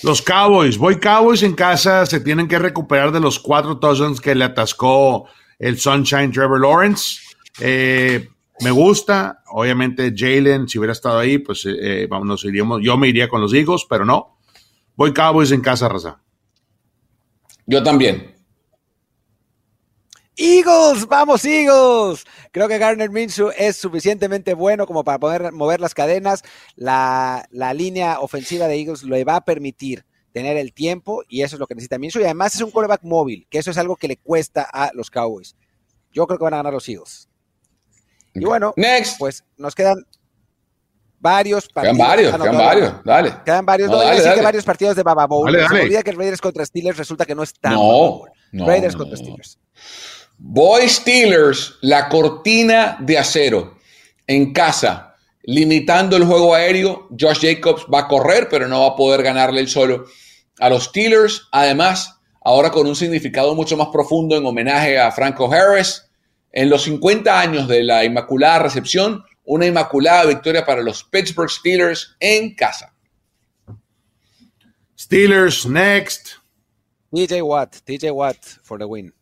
Los 0.03 0.22
Cowboys, 0.22 0.77
voy 0.77 1.00
Cowboys 1.00 1.41
en 1.41 1.55
casa, 1.55 2.05
se 2.05 2.20
tienen 2.20 2.48
que 2.48 2.60
recuperar 2.60 3.12
de 3.12 3.20
los 3.20 3.39
cuatro 3.39 3.79
touchdowns 3.79 4.22
que 4.22 4.36
le 4.36 4.43
atascó 4.43 5.25
el 5.58 5.79
Sunshine 5.79 6.32
Trevor 6.32 6.62
Lawrence. 6.62 7.20
Eh, 7.60 8.29
me 8.60 8.70
gusta, 8.70 9.41
obviamente 9.48 10.13
Jalen, 10.15 10.67
si 10.67 10.77
hubiera 10.77 10.93
estado 10.93 11.17
ahí, 11.17 11.39
pues 11.39 11.65
eh, 11.65 12.08
nos 12.24 12.46
iríamos, 12.46 12.82
yo 12.84 12.98
me 12.98 13.08
iría 13.08 13.27
con 13.27 13.41
los 13.41 13.51
Eagles, 13.51 13.88
pero 13.89 14.05
no. 14.05 14.38
Voy 14.96 15.12
Cowboys 15.12 15.51
en 15.51 15.62
casa, 15.62 15.89
Raza. 15.89 16.22
Yo 17.65 17.82
también. 17.82 18.33
Eagles, 20.36 21.08
vamos 21.08 21.46
Eagles. 21.46 22.25
Creo 22.52 22.68
que 22.68 22.78
Garner 22.78 23.10
Minshew 23.10 23.52
es 23.58 23.78
suficientemente 23.78 24.54
bueno 24.54 24.88
como 24.88 25.04
para 25.04 25.20
poder 25.20 25.52
mover 25.52 25.80
las 25.80 25.94
cadenas. 25.94 26.44
La, 26.75 27.48
línea 27.75 28.20
ofensiva 28.20 28.68
de 28.68 28.75
Eagles 28.75 29.04
le 29.04 29.24
va 29.24 29.38
a 29.38 29.46
permitir 29.46 30.06
tener 30.32 30.58
el 30.58 30.74
tiempo 30.74 31.24
y 31.28 31.44
eso 31.44 31.56
es 31.56 31.60
lo 31.60 31.68
que 31.68 31.75
necesita 31.75 32.00
Minshew. 32.00 32.22
Y 32.22 32.25
además 32.25 32.56
es 32.56 32.62
un 32.62 32.72
quarterback 32.72 33.04
móvil, 33.04 33.48
que 33.50 33.60
eso 33.60 33.72
es 33.72 33.78
algo 33.78 33.96
que 33.96 34.08
le 34.08 34.18
cuesta 34.18 34.68
a 34.72 34.92
los 34.94 35.12
Cowboys. 35.12 35.56
Yo 36.12 36.25
creo 36.25 36.38
que 36.38 36.44
van 36.44 36.56
a 36.56 36.58
ganar 36.58 36.74
los 36.74 36.88
Eagles. 36.90 37.30
Y 38.34 38.46
bueno, 38.46 38.74
Next. 38.75 39.20
pues 39.20 39.44
nos 39.58 39.75
quedan 39.75 40.04
varios 41.20 41.68
partidos. 41.70 41.96
Quedan 41.96 42.08
varios, 42.08 42.36
quedan 42.36 42.58
varios, 42.58 42.94
dale. 43.06 43.34
Quedan 43.46 43.66
varios, 43.66 43.90
no, 43.92 43.98
dale, 44.00 44.42
varios 44.42 44.66
partidos 44.66 44.96
de 44.96 45.04
Baba 45.04 45.28
Bowl. 45.28 45.52
Se 45.52 45.82
olvida 45.82 46.02
que 46.02 46.10
el 46.10 46.18
Raiders 46.18 46.42
contra 46.42 46.66
Steelers 46.66 46.98
resulta 46.98 47.25
que 47.25 47.36
no 47.36 47.44
está. 47.44 47.70
No, 47.70 48.24
Raiders 48.52 48.96
contra 48.96 49.16
Steelers. 49.16 49.60
Boy 50.38 50.90
Steelers, 50.90 51.75
la 51.82 52.10
cortina 52.10 52.98
de 53.00 53.18
acero 53.18 53.78
en 54.28 54.54
casa, 54.54 55.16
limitando 55.44 56.18
el 56.18 56.25
juego 56.25 56.54
aéreo. 56.54 57.08
Josh 57.20 57.40
Jacobs 57.42 57.86
va 57.94 58.00
a 58.00 58.08
correr, 58.08 58.48
pero 58.50 58.68
no 58.68 58.82
va 58.82 58.88
a 58.88 58.96
poder 58.96 59.24
ganarle 59.24 59.62
el 59.62 59.70
solo 59.70 60.06
a 60.60 60.70
los 60.70 60.86
Steelers. 60.86 61.48
Además, 61.52 62.20
ahora 62.42 62.72
con 62.72 62.88
un 62.88 62.96
significado 62.96 63.56
mucho 63.56 63.78
más 63.78 63.88
profundo 63.88 64.38
en 64.38 64.46
homenaje 64.46 65.00
a 65.00 65.12
Franco 65.12 65.52
Harris. 65.52 66.10
En 66.52 66.70
los 66.70 66.84
50 66.84 67.40
años 67.40 67.68
de 67.68 67.84
la 67.84 68.06
Inmaculada 68.06 68.60
Recepción, 68.60 69.24
una 69.46 69.66
inmaculada 69.66 70.25
victoria 70.25 70.66
para 70.66 70.82
los 70.82 71.04
Pittsburgh 71.04 71.50
Steelers 71.50 72.16
en 72.20 72.56
casa. 72.56 72.94
Steelers 74.98 75.66
next. 75.66 76.36
TJ 77.12 77.42
Watt, 77.42 77.75
TJ 77.86 78.12
Watt 78.12 78.38
for 78.63 78.78
the 78.78 78.86
win. 78.86 79.13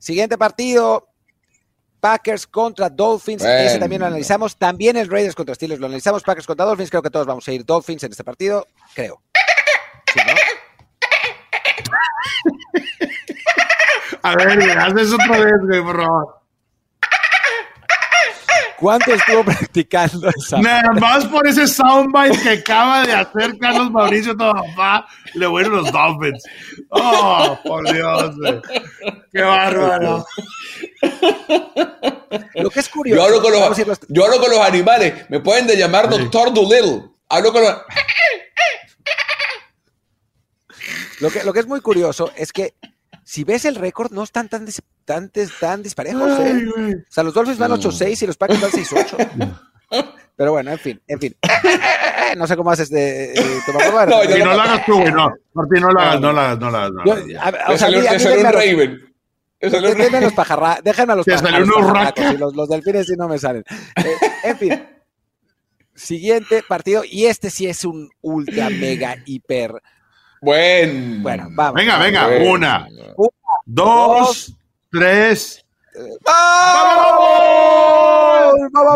Siguiente 0.00 0.36
partido, 0.38 1.08
Packers 2.00 2.46
contra 2.46 2.88
Dolphins. 2.88 3.44
Ese 3.44 3.78
también 3.78 4.00
lo 4.00 4.06
analizamos. 4.06 4.56
También 4.56 4.96
el 4.96 5.10
Raiders 5.10 5.34
contra 5.34 5.54
Steelers 5.54 5.78
lo 5.78 5.84
analizamos. 5.86 6.22
Packers 6.22 6.46
contra 6.46 6.64
Dolphins. 6.64 6.88
Creo 6.90 7.02
que 7.02 7.10
todos 7.10 7.26
vamos 7.26 7.46
a 7.46 7.52
ir 7.52 7.66
Dolphins 7.66 8.02
en 8.04 8.10
este 8.10 8.24
partido. 8.24 8.66
Creo. 8.94 9.20
a 14.22 14.36
ver, 14.36 14.78
haces 14.78 15.12
otra 15.12 15.38
vez, 15.38 15.52
güey, 15.68 15.82
por 15.82 15.96
favor. 15.96 16.40
¿Cuánto 18.78 19.12
estuvo 19.12 19.44
practicando 19.52 20.30
esa? 20.30 20.62
Nada 20.62 20.92
más 20.92 21.26
por 21.26 21.46
ese 21.46 21.68
soundbite 21.68 22.40
que 22.42 22.50
acaba 22.60 23.06
de 23.06 23.12
hacer 23.12 23.58
Carlos 23.58 23.90
Mauricio 23.90 24.34
todo 24.34 24.54
papá, 24.54 25.06
le 25.34 25.46
voy 25.46 25.64
a 25.64 25.68
los 25.68 25.92
Dolphins. 25.92 26.42
Oh, 26.88 27.58
por 27.62 27.92
Dios, 27.92 28.34
qué 29.32 29.42
bárbaro. 29.42 30.26
Lo 32.54 32.70
que 32.70 32.80
es 32.80 32.88
curioso. 32.88 33.20
Yo 33.20 33.26
hablo 33.26 33.42
con 33.42 33.52
los, 33.52 34.00
yo 34.08 34.24
hablo 34.24 34.40
con 34.40 34.50
los 34.50 34.60
animales. 34.60 35.28
Me 35.28 35.40
pueden 35.40 35.66
de 35.66 35.76
llamar 35.76 36.08
Doctor 36.08 36.52
Doolittle. 36.52 37.10
Hablo 37.28 37.52
con 37.52 37.62
los. 37.62 37.76
Lo 41.20 41.30
que, 41.30 41.44
lo 41.44 41.52
que 41.52 41.60
es 41.60 41.66
muy 41.66 41.80
curioso 41.80 42.32
es 42.36 42.52
que 42.52 42.74
si 43.24 43.44
ves 43.44 43.64
el 43.64 43.76
récord, 43.76 44.10
no 44.10 44.22
están 44.22 44.48
tan, 44.48 44.66
tan, 45.04 45.30
tan 45.60 45.82
disparejos. 45.82 46.40
¿eh? 46.40 46.64
O 47.08 47.12
sea, 47.12 47.22
los 47.22 47.34
Dolphins 47.34 47.58
van 47.58 47.70
8-6 47.70 48.22
y 48.22 48.26
los 48.26 48.36
Packers 48.36 48.60
van 48.60 48.70
6-8. 48.70 49.60
Pero 50.36 50.52
bueno, 50.52 50.70
en 50.72 50.78
fin, 50.78 51.00
en 51.06 51.20
fin. 51.20 51.36
No 52.36 52.46
sé 52.46 52.56
cómo 52.56 52.70
haces 52.70 52.88
de, 52.90 53.34
No, 53.66 54.06
no, 54.06 54.38
no 54.38 54.54
lo 54.54 54.62
hagas 54.62 54.86
tú, 54.86 55.00
güey, 55.00 55.12
no. 55.12 55.32
Martín, 55.52 55.80
no 55.80 55.90
lo 55.90 56.00
hagas, 56.00 56.20
no 56.20 56.32
lo 56.32 56.40
hagas, 56.40 56.58
no 56.60 56.70
lo 56.70 56.78
hagas. 56.78 56.92
No, 56.92 57.12
o 57.74 57.76
sea, 57.76 58.18
salió, 58.18 58.38
un 58.38 58.52
Raven. 58.52 59.09
Déjenme 59.70 60.20
los 60.22 60.32
pajarra, 60.32 60.80
déjenme 60.82 61.12
a 61.12 61.16
los 61.16 61.26
pajarracos. 61.26 62.38
Los, 62.38 62.56
los 62.56 62.68
delfines 62.68 63.06
sí 63.06 63.12
no 63.16 63.28
me 63.28 63.38
salen. 63.38 63.62
Eh, 63.96 64.16
en 64.44 64.58
fin. 64.58 64.88
Siguiente 65.94 66.62
partido, 66.66 67.02
y 67.04 67.26
este 67.26 67.50
sí 67.50 67.66
es 67.66 67.84
un 67.84 68.08
ultra, 68.22 68.70
mega, 68.70 69.16
hiper 69.26 69.82
Buen. 70.40 71.22
Bueno, 71.22 71.48
vamos. 71.50 71.74
Venga, 71.74 71.98
venga. 71.98 72.26
Una, 72.50 72.88
dos, 73.66 74.54
tres. 74.90 75.62
¡Vamos! 76.24 77.20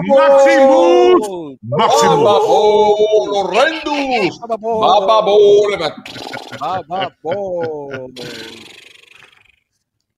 ¡Maximus! 0.09 1.59
¡Maximus! 1.61 2.41
¡Horrendus! 3.35 4.41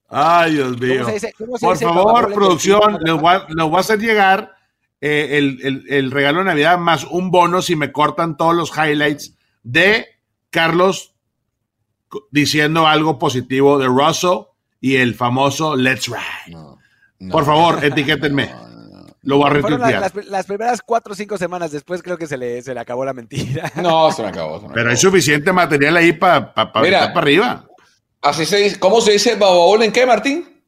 Ay, 0.09 0.55
Dios 0.55 0.81
mío. 0.81 1.07
Por 1.61 1.77
favor, 1.77 2.33
producción, 2.33 2.99
les 3.03 3.15
voy, 3.15 3.35
a, 3.35 3.65
voy, 3.65 3.77
a, 3.77 3.81
hacer 3.81 3.99
llegar 3.99 4.55
eh, 5.01 5.39
el, 5.39 5.59
el, 5.63 5.85
el 5.89 6.11
regalo 6.11 6.39
de 6.39 6.45
Navidad 6.45 6.79
más 6.79 7.05
un 7.05 7.31
bono 7.31 7.61
si 7.63 7.77
me 7.77 7.93
cortan 7.93 8.37
todos 8.37 8.55
los 8.55 8.71
highlights 8.77 9.35
de 9.63 10.07
Carlos 10.51 11.15
diciendo 12.31 12.87
algo 12.87 13.19
positivo 13.19 13.79
de 13.79 13.87
Russell 13.87 14.47
y 14.81 14.97
el 14.97 15.15
famoso 15.15 15.77
Let's 15.77 16.07
Ride. 16.07 16.57
Por 17.31 17.45
favor, 17.45 17.85
etiquétenme. 17.85 18.55
Lo 19.23 19.39
voy 19.39 19.47
a 19.47 19.55
retuitear. 19.55 20.13
Las, 20.29 20.47
primeras 20.47 20.83
cuatro 20.83 21.13
o 21.13 21.17
cinco 21.17 21.37
semanas 21.37 21.73
después 21.73 22.01
creo 22.01 22.17
que 22.17 22.29
se 22.29 22.37
le, 22.37 22.63
se 22.63 22.73
le 22.73 22.79
acabó 22.79 23.05
la 23.05 23.13
mentira. 23.13 23.73
No, 23.83 24.13
se 24.13 24.23
me 24.23 24.29
acabó. 24.29 24.71
Pero 24.73 24.91
hay 24.91 24.97
suficiente 24.97 25.53
material 25.53 25.97
ahí 25.97 26.13
para 26.13 26.55
pa, 26.55 26.73
para 26.73 27.07
arriba. 27.07 27.67
Así 28.23 28.47
se 28.47 28.57
dice, 28.57 28.79
¿Cómo 28.79 29.01
se 29.01 29.13
dice 29.13 29.35
babaol 29.37 29.83
en 29.83 29.93
qué, 29.93 30.07
Martín? 30.07 30.63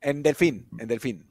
En 0.00 0.22
delfín, 0.22 0.68
en 0.78 0.88
delfín. 0.88 1.26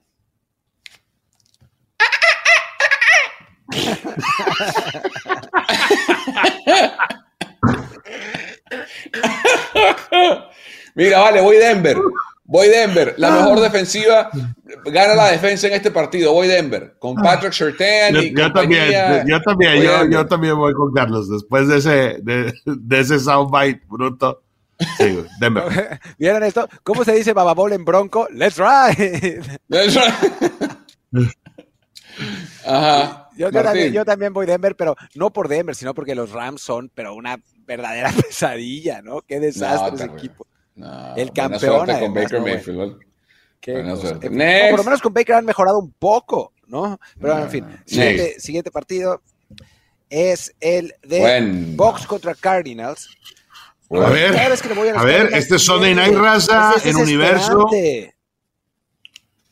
Mira, 10.96 11.20
vale, 11.20 11.42
voy 11.42 11.58
Denver. 11.58 11.98
Voy 12.46 12.68
Denver. 12.68 13.16
La 13.18 13.32
mejor 13.32 13.62
defensiva 13.62 14.30
gana 14.86 15.16
la 15.16 15.32
defensa 15.32 15.68
en 15.68 15.74
este 15.74 15.92
partido. 15.92 16.34
Voy 16.34 16.48
Denver. 16.48 16.96
Con 17.00 17.16
Patrick 17.16 17.54
Surtain 17.54 18.16
y 18.16 18.36
yo, 18.36 18.52
también, 18.52 18.92
yo 19.26 19.42
también, 19.42 20.12
yo, 20.12 20.28
también 20.28 20.56
voy 20.58 20.74
con 20.74 20.94
Carlos. 20.94 21.30
Después 21.30 21.68
de 21.68 21.78
ese, 21.78 22.20
de, 22.22 22.54
ese 23.00 23.20
soundbite 23.20 23.82
bruto. 23.88 24.43
Sí, 24.98 25.26
Denver. 25.40 26.00
¿Vieron 26.18 26.44
esto? 26.44 26.68
¿Cómo 26.84 27.04
se 27.04 27.14
dice 27.14 27.34
bababol 27.34 27.74
en 27.74 27.86
bronco? 27.86 28.28
Let's 28.32 28.58
ride. 28.58 29.42
Let's 29.68 29.96
ride. 29.96 31.30
Ajá. 32.66 33.30
Yo, 33.36 33.52
también, 33.52 33.92
yo, 33.92 34.06
también, 34.06 34.34
voy 34.34 34.46
Denver, 34.46 34.76
pero 34.76 34.96
no 35.16 35.34
por 35.34 35.48
Denver, 35.48 35.76
sino 35.76 35.94
porque 35.94 36.16
los 36.16 36.32
Rams 36.32 36.62
son, 36.62 36.92
pero 36.94 37.16
una 37.16 37.42
verdadera 37.66 38.12
pesadilla, 38.28 39.02
¿no? 39.02 39.22
Qué 39.22 39.40
desastre 39.40 39.96
ese 39.96 40.06
equipo. 40.06 40.46
el 41.16 41.32
campeón. 41.32 41.88
con 41.88 42.14
Baker 42.14 42.42
Mayfield. 42.42 43.00
por 43.62 44.78
lo 44.78 44.84
menos 44.84 45.02
con 45.02 45.14
Baker 45.14 45.36
han 45.36 45.46
mejorado 45.46 45.80
un 45.80 45.92
poco, 45.94 46.54
¿no? 46.68 47.00
Pero 47.20 47.40
en 47.40 47.50
fin, 47.50 47.66
siguiente, 47.86 48.40
siguiente 48.40 48.72
partido. 48.72 49.22
es 50.10 50.54
el 50.60 50.94
de 51.02 51.74
Box 51.76 52.06
contra 52.06 52.36
Cardinals. 52.36 53.10
A 53.96 54.10
ver, 54.10 54.36
a, 54.96 55.04
ver, 55.04 55.30
este 55.34 55.56
es 55.56 55.62
Sunday 55.64 55.94
Night 55.94 56.16
Raza 56.16 56.74
en 56.84 56.96
Universo. 56.96 57.68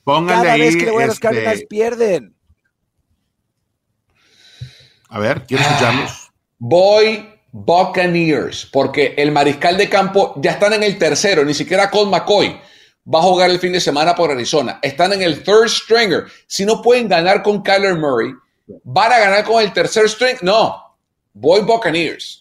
Pónganle 0.04 0.44
Cada 0.44 0.54
ahí. 0.54 0.62
vez 0.62 0.76
que 0.76 0.86
le 0.86 0.92
voy 0.92 1.04
a 1.04 1.08
los 1.08 1.20
Cardinals 1.20 1.54
este, 1.54 1.68
pierden. 1.68 2.36
A 5.10 5.20
ver, 5.20 5.44
quiero 5.46 5.64
escucharlos. 5.64 6.32
Voy 6.58 7.30
Buccaneers, 7.52 8.66
porque 8.66 9.14
el 9.18 9.32
mariscal 9.32 9.78
de 9.78 9.90
campo 9.90 10.34
ya 10.38 10.52
están 10.52 10.74
en 10.74 10.84
el 10.84 10.98
tercero, 10.98 11.44
ni 11.44 11.54
siquiera 11.54 11.90
Colt 11.92 12.10
McCoy 12.10 12.60
va 13.14 13.20
a 13.20 13.24
jugar 13.24 13.50
el 13.50 13.60
fin 13.60 13.74
de 13.74 13.82
semana 13.82 14.16
por 14.16 14.32
Arizona. 14.32 14.80
Están 14.82 15.14
en 15.14 15.22
el 15.22 15.44
third 15.44 15.68
stringer. 15.68 16.26
Si 16.48 16.66
no 16.66 16.82
pueden 16.82 17.08
ganar 17.08 17.42
con 17.42 17.62
Kyler 17.62 17.96
Murray, 17.96 18.34
van 18.84 19.12
a 19.12 19.20
ganar 19.20 19.44
con 19.44 19.62
el 19.62 19.74
tercer 19.74 20.08
string. 20.10 20.38
No, 20.42 20.96
voy 21.34 21.62
Buccaneers. 21.62 22.41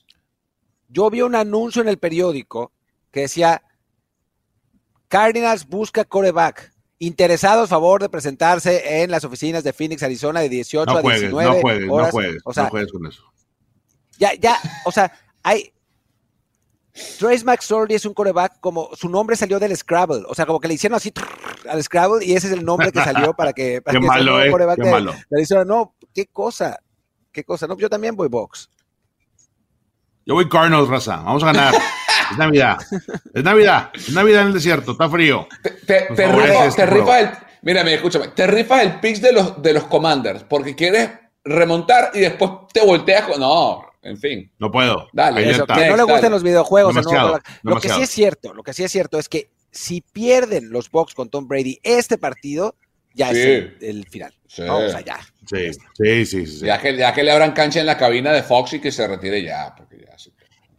Yo 0.91 1.09
vi 1.09 1.23
un 1.23 1.35
anuncio 1.35 1.81
en 1.83 1.89
el 1.89 1.99
periódico 1.99 2.73
que 3.11 3.21
decía 3.21 3.63
Cardinals 5.11 5.67
busca 5.67 6.05
coreback. 6.05 6.73
Interesados, 7.03 7.65
a 7.65 7.69
favor 7.69 8.03
de 8.03 8.11
presentarse 8.11 9.03
en 9.03 9.11
las 9.11 9.25
oficinas 9.25 9.65
de 9.65 9.73
Phoenix, 9.73 10.03
Arizona, 10.03 10.41
de 10.41 10.51
18 10.51 10.91
a 10.91 11.01
19 11.01 11.31
no 11.31 11.61
juegues, 11.61 11.87
No 11.87 12.05
juegues, 12.07 12.43
o 12.45 12.53
sea, 12.53 12.65
no 12.65 12.71
juegues 12.71 12.93
con 12.93 13.07
eso. 13.07 13.25
Ya, 14.19 14.35
ya, 14.35 14.59
o 14.85 14.93
sea, 14.93 15.11
hay. 15.43 15.73
Trace 17.19 17.45
McSorley 17.45 17.97
es 17.97 18.05
un 18.05 18.13
coreback 18.13 18.61
como 18.61 18.91
su 18.95 19.09
nombre 19.09 19.35
salió 19.35 19.59
del 19.59 19.75
Scrabble, 19.75 20.25
o 20.29 20.35
sea, 20.35 20.45
como 20.45 20.61
que 20.61 20.69
le 20.69 20.75
hicieron 20.75 20.97
así 20.97 21.13
al 21.69 21.83
Scrabble 21.83 22.25
y 22.25 22.35
ese 22.35 22.49
es 22.49 22.53
el 22.53 22.65
nombre 22.65 22.93
que 22.93 23.03
salió 23.03 23.33
para 23.37 23.55
que. 23.55 23.81
Para 23.81 23.99
qué 23.99 24.07
malo, 24.07 24.43
eh, 24.43 24.53
qué 24.77 24.91
malo. 24.91 25.15
no, 25.65 25.95
qué 26.13 26.27
cosa, 26.27 26.79
qué 27.33 27.45
cosa. 27.45 27.67
No, 27.67 27.79
yo 27.79 27.89
también 27.89 28.15
voy 28.15 28.29
box. 28.29 28.69
Yo 30.31 30.35
voy 30.35 30.49
Cardinals, 30.49 30.89
raza. 30.89 31.17
Vamos 31.17 31.43
a 31.43 31.47
ganar. 31.47 31.75
Es 32.31 32.39
Navidad. 32.39 32.79
Es 33.35 33.43
Navidad. 33.43 33.91
Es 33.93 34.13
Navidad 34.13 34.43
en 34.43 34.47
el 34.47 34.53
desierto. 34.53 34.93
Está 34.93 35.11
frío. 35.11 35.49
Te, 35.61 36.03
te, 36.15 36.87
rifa, 36.87 37.19
el. 37.19 37.31
Mírame, 37.63 37.95
escúchame. 37.95 38.29
Te 38.29 38.47
rifas 38.47 38.83
el 38.83 39.01
pitch 39.01 39.19
de 39.19 39.33
los, 39.33 39.61
de 39.61 39.73
los 39.73 39.83
Commanders 39.87 40.45
porque 40.45 40.77
quieres 40.77 41.11
remontar 41.43 42.13
y 42.15 42.21
después 42.21 42.53
te 42.73 42.87
volteas 42.87 43.25
con. 43.27 43.41
No, 43.41 43.83
en 44.03 44.19
fin. 44.19 44.53
No 44.61 44.71
puedo. 44.71 45.09
Dale, 45.13 45.43
que 45.45 45.89
no 45.89 45.97
le 45.97 46.05
gusten 46.05 46.31
los 46.31 46.45
videojuegos. 46.45 46.95
lo 47.63 47.81
que 47.81 47.89
sí 47.89 48.03
es 48.03 48.11
cierto, 48.11 48.55
lo 48.55 48.63
que 48.63 48.73
sí 48.73 48.85
es 48.85 48.93
cierto 48.93 49.19
es 49.19 49.29
que 49.29 49.51
si 49.73 50.01
pierden 50.01 50.71
los 50.71 50.93
Bucks 50.93 51.13
con 51.13 51.29
Tom 51.29 51.49
Brady 51.49 51.81
este 51.83 52.19
partido, 52.19 52.77
ya 53.15 53.31
es 53.31 53.73
el, 53.81 54.07
final. 54.09 54.33
Sí. 54.47 54.63
O 54.63 54.89
sea, 54.89 55.01
ya. 55.01 55.21
Sí, 55.47 56.25
sí, 56.25 56.47
sí. 56.47 56.67
Ya, 56.67 56.81
que, 56.81 56.97
ya 56.97 57.13
que 57.13 57.23
le 57.23 57.33
abran 57.33 57.53
cancha 57.53 57.81
en 57.81 57.87
la 57.87 57.97
cabina 57.97 58.33
de 58.33 58.43
Fox 58.43 58.75
y 58.75 58.81
que 58.81 58.93
se 58.93 59.07
retire 59.07 59.43
ya. 59.43 59.75
Porque 59.77 59.99
ya 59.99 60.17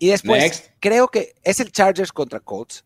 y 0.02 0.08
después, 0.08 0.72
creo 0.80 1.10
que 1.10 1.36
es 1.44 1.60
el 1.60 1.72
Chargers 1.72 2.12
contra 2.12 2.40
Colts. 2.40 2.84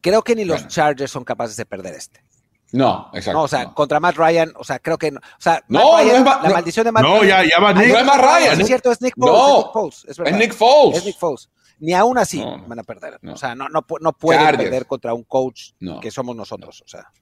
Creo 0.00 0.22
que 0.22 0.34
ni 0.34 0.44
los 0.44 0.66
Chargers 0.66 1.12
son 1.12 1.22
capaces 1.22 1.56
de 1.56 1.64
perder 1.64 1.94
este. 1.94 2.24
No, 2.72 3.08
exacto. 3.14 3.38
No, 3.38 3.44
o 3.44 3.48
sea, 3.48 3.72
contra 3.72 4.00
Matt 4.00 4.16
Ryan, 4.16 4.52
o 4.56 4.64
sea, 4.64 4.80
creo 4.80 4.98
que 4.98 5.12
no. 5.12 5.20
O 5.20 5.40
sea, 5.40 5.62
no, 5.68 5.80
no 5.80 5.98
es 6.00 6.12
la 6.12 6.40
maldición 6.42 6.86
de 6.86 6.90
Matt 6.90 7.04
no, 7.04 7.20
Ryan. 7.20 7.22
No, 7.22 7.28
ya, 7.28 7.48
ya 7.48 7.60
va 7.60 7.72
Nick. 7.72 7.92
No 7.92 7.98
es 8.00 8.04
Matt 8.04 8.20
Ryan. 8.20 8.60
es 8.60 8.66
cierto, 8.66 8.90
es 8.90 9.00
Nick 9.00 9.14
Foles. 9.16 9.32
No, 9.32 9.60
es 9.60 9.64
Nick 9.64 9.72
Foles. 9.72 10.04
Es, 10.08 10.18
es, 10.18 10.36
Nick 10.36 10.52
Foles. 10.54 10.98
Es 10.98 11.04
Nick 11.04 11.18
Foles. 11.18 11.50
Ni 11.78 11.94
aún 11.94 12.18
así 12.18 12.44
van 12.66 12.80
a 12.80 12.82
perder. 12.82 13.20
O 13.28 13.36
sea, 13.36 13.54
no, 13.54 13.68
no, 13.68 13.86
no 14.00 14.12
pueden 14.12 14.56
perder 14.56 14.86
contra 14.86 15.14
un 15.14 15.22
coach 15.22 15.70
que 16.02 16.10
somos 16.10 16.34
nosotros. 16.34 16.82
O 16.84 16.88
sea. 16.88 17.12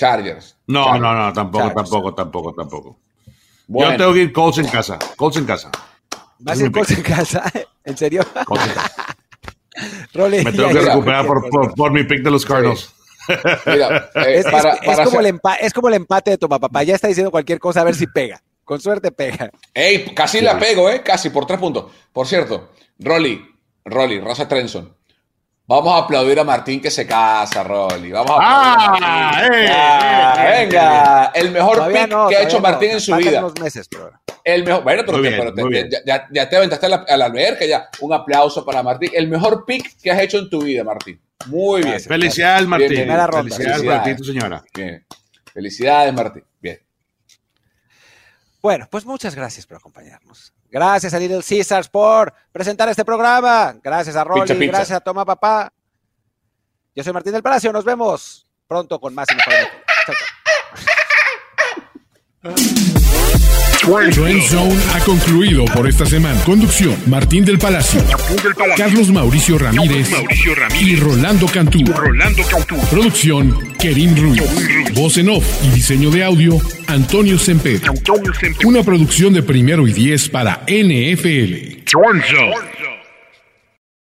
Chargers. 0.00 0.56
No, 0.66 0.98
no, 0.98 1.12
no, 1.12 1.30
tampoco, 1.30 1.70
tampoco, 1.74 2.14
tampoco, 2.14 2.54
tampoco. 2.54 2.98
Yo 3.68 3.96
tengo 3.98 4.14
que 4.14 4.20
ir 4.20 4.32
Colts 4.32 4.56
en 4.56 4.68
casa. 4.68 4.98
Colts 5.14 5.36
en 5.36 5.44
casa. 5.44 5.70
¿Vas 6.38 6.58
a 6.58 6.64
ir 6.64 6.72
Colts 6.72 6.92
en 6.92 7.02
casa? 7.02 7.52
¿En 7.84 7.98
serio? 7.98 8.22
Rolly, 10.14 10.42
Me 10.42 10.52
tengo 10.52 10.70
que 10.70 10.80
recuperar 10.80 11.26
por, 11.26 11.74
por, 11.74 11.90
mi 11.92 12.04
pick 12.04 12.22
de 12.22 12.30
los 12.30 12.46
Cardinals. 12.46 12.94
Mira, 13.66 14.10
eh, 14.14 14.38
es, 14.42 14.46
como 15.04 15.20
el 15.20 15.40
es, 15.60 15.72
como 15.74 15.88
el 15.88 15.94
empate 15.94 16.30
de 16.30 16.38
tu 16.38 16.48
papá. 16.48 16.82
Ya 16.82 16.94
está 16.94 17.08
diciendo 17.08 17.30
cualquier 17.30 17.58
cosa 17.58 17.82
a 17.82 17.84
ver 17.84 17.94
si 17.94 18.06
pega. 18.06 18.42
Con 18.64 18.80
suerte 18.80 19.12
pega. 19.12 19.50
Ey, 19.74 20.14
casi 20.14 20.40
la 20.40 20.58
pego, 20.58 20.88
¿eh? 20.88 21.02
Casi 21.02 21.28
por 21.28 21.44
tres 21.46 21.60
puntos. 21.60 21.92
Por 22.10 22.26
cierto, 22.26 22.72
Rolly, 22.98 23.44
Rolly, 23.84 24.18
Rosa 24.20 24.48
Trenson. 24.48 24.94
Vamos 25.70 25.94
a 25.94 25.98
aplaudir 25.98 26.36
a 26.40 26.42
Martín 26.42 26.80
que 26.80 26.90
se 26.90 27.06
casa, 27.06 27.62
Rolly. 27.62 28.10
Vamos 28.10 28.32
a 28.32 28.38
ah, 28.40 29.40
eh, 29.40 29.68
ah, 29.70 30.34
eh, 30.36 30.64
venga, 30.64 31.26
el 31.32 31.52
mejor 31.52 31.92
pick 31.92 32.08
que 32.28 32.36
ha 32.36 32.42
hecho 32.42 32.58
Martín 32.58 32.90
en 32.90 33.00
su 33.00 33.14
vida. 33.14 33.38
Unos 33.38 33.60
meses, 33.60 33.86
pero... 33.88 34.10
El 34.42 34.64
mejor, 34.64 34.82
bueno, 34.82 35.04
pero, 35.06 35.70
ya, 36.04 36.26
ya, 36.28 36.48
te 36.48 36.56
aventaste 36.56 36.86
a 36.86 36.88
la, 36.88 36.96
a 37.08 37.16
la 37.16 37.26
alberca, 37.26 37.64
ya. 37.64 37.88
Un 38.00 38.12
aplauso 38.12 38.64
para 38.64 38.82
Martín. 38.82 39.10
El 39.14 39.28
mejor 39.28 39.64
pick 39.64 39.96
que 40.02 40.10
has 40.10 40.20
hecho 40.20 40.38
en 40.38 40.50
tu 40.50 40.60
vida, 40.60 40.82
Martín. 40.82 41.20
Muy 41.46 41.82
bien. 41.82 42.00
Felicidades, 42.00 42.66
Martín. 42.66 42.88
Felicidades, 42.88 43.84
Martín, 43.84 44.16
tu 44.16 44.24
señora. 44.24 44.64
Bien. 44.74 45.06
Felicidades, 45.54 46.12
Martín. 46.12 46.42
Bueno, 48.62 48.86
pues 48.90 49.06
muchas 49.06 49.34
gracias 49.34 49.66
por 49.66 49.78
acompañarnos. 49.78 50.52
Gracias 50.70 51.14
a 51.14 51.18
Little 51.18 51.42
Caesars 51.42 51.88
por 51.88 52.32
presentar 52.52 52.88
este 52.88 53.04
programa. 53.04 53.74
Gracias 53.82 54.16
a 54.16 54.24
Rolly, 54.24 54.66
gracias 54.66 54.96
a 54.96 55.00
Toma 55.00 55.24
Papá. 55.24 55.72
Yo 56.94 57.02
soy 57.02 57.12
Martín 57.12 57.32
del 57.32 57.42
Palacio. 57.42 57.72
Nos 57.72 57.84
vemos 57.84 58.46
pronto 58.66 59.00
con 59.00 59.14
más 59.14 59.28
información. 59.30 59.68
Chao, 60.06 60.14
chao. 62.42 63.00
Trend 63.82 64.42
Zone 64.42 64.76
ha 64.94 65.00
concluido 65.00 65.64
por 65.64 65.88
esta 65.88 66.04
semana. 66.04 66.38
Conducción: 66.44 66.94
Martín 67.06 67.44
del 67.44 67.58
Palacio, 67.58 68.00
Carlos 68.76 69.10
Mauricio 69.10 69.58
Ramírez, 69.58 70.10
y 70.80 70.96
Rolando 70.96 71.46
Cantú. 71.46 71.84
Producción: 72.90 73.56
Kerim 73.78 74.14
Ruiz. 74.16 74.42
Voz 74.94 75.16
en 75.16 75.30
off 75.30 75.44
y 75.64 75.70
diseño 75.70 76.10
de 76.10 76.22
audio: 76.22 76.58
Antonio 76.88 77.38
Semper. 77.38 77.80
Una 78.64 78.82
producción 78.82 79.32
de 79.32 79.42
primero 79.42 79.88
y 79.88 79.92
diez 79.92 80.28
para 80.28 80.62
NFL. 80.66 81.82
Trend 81.84 82.22
Zone. 82.28 82.89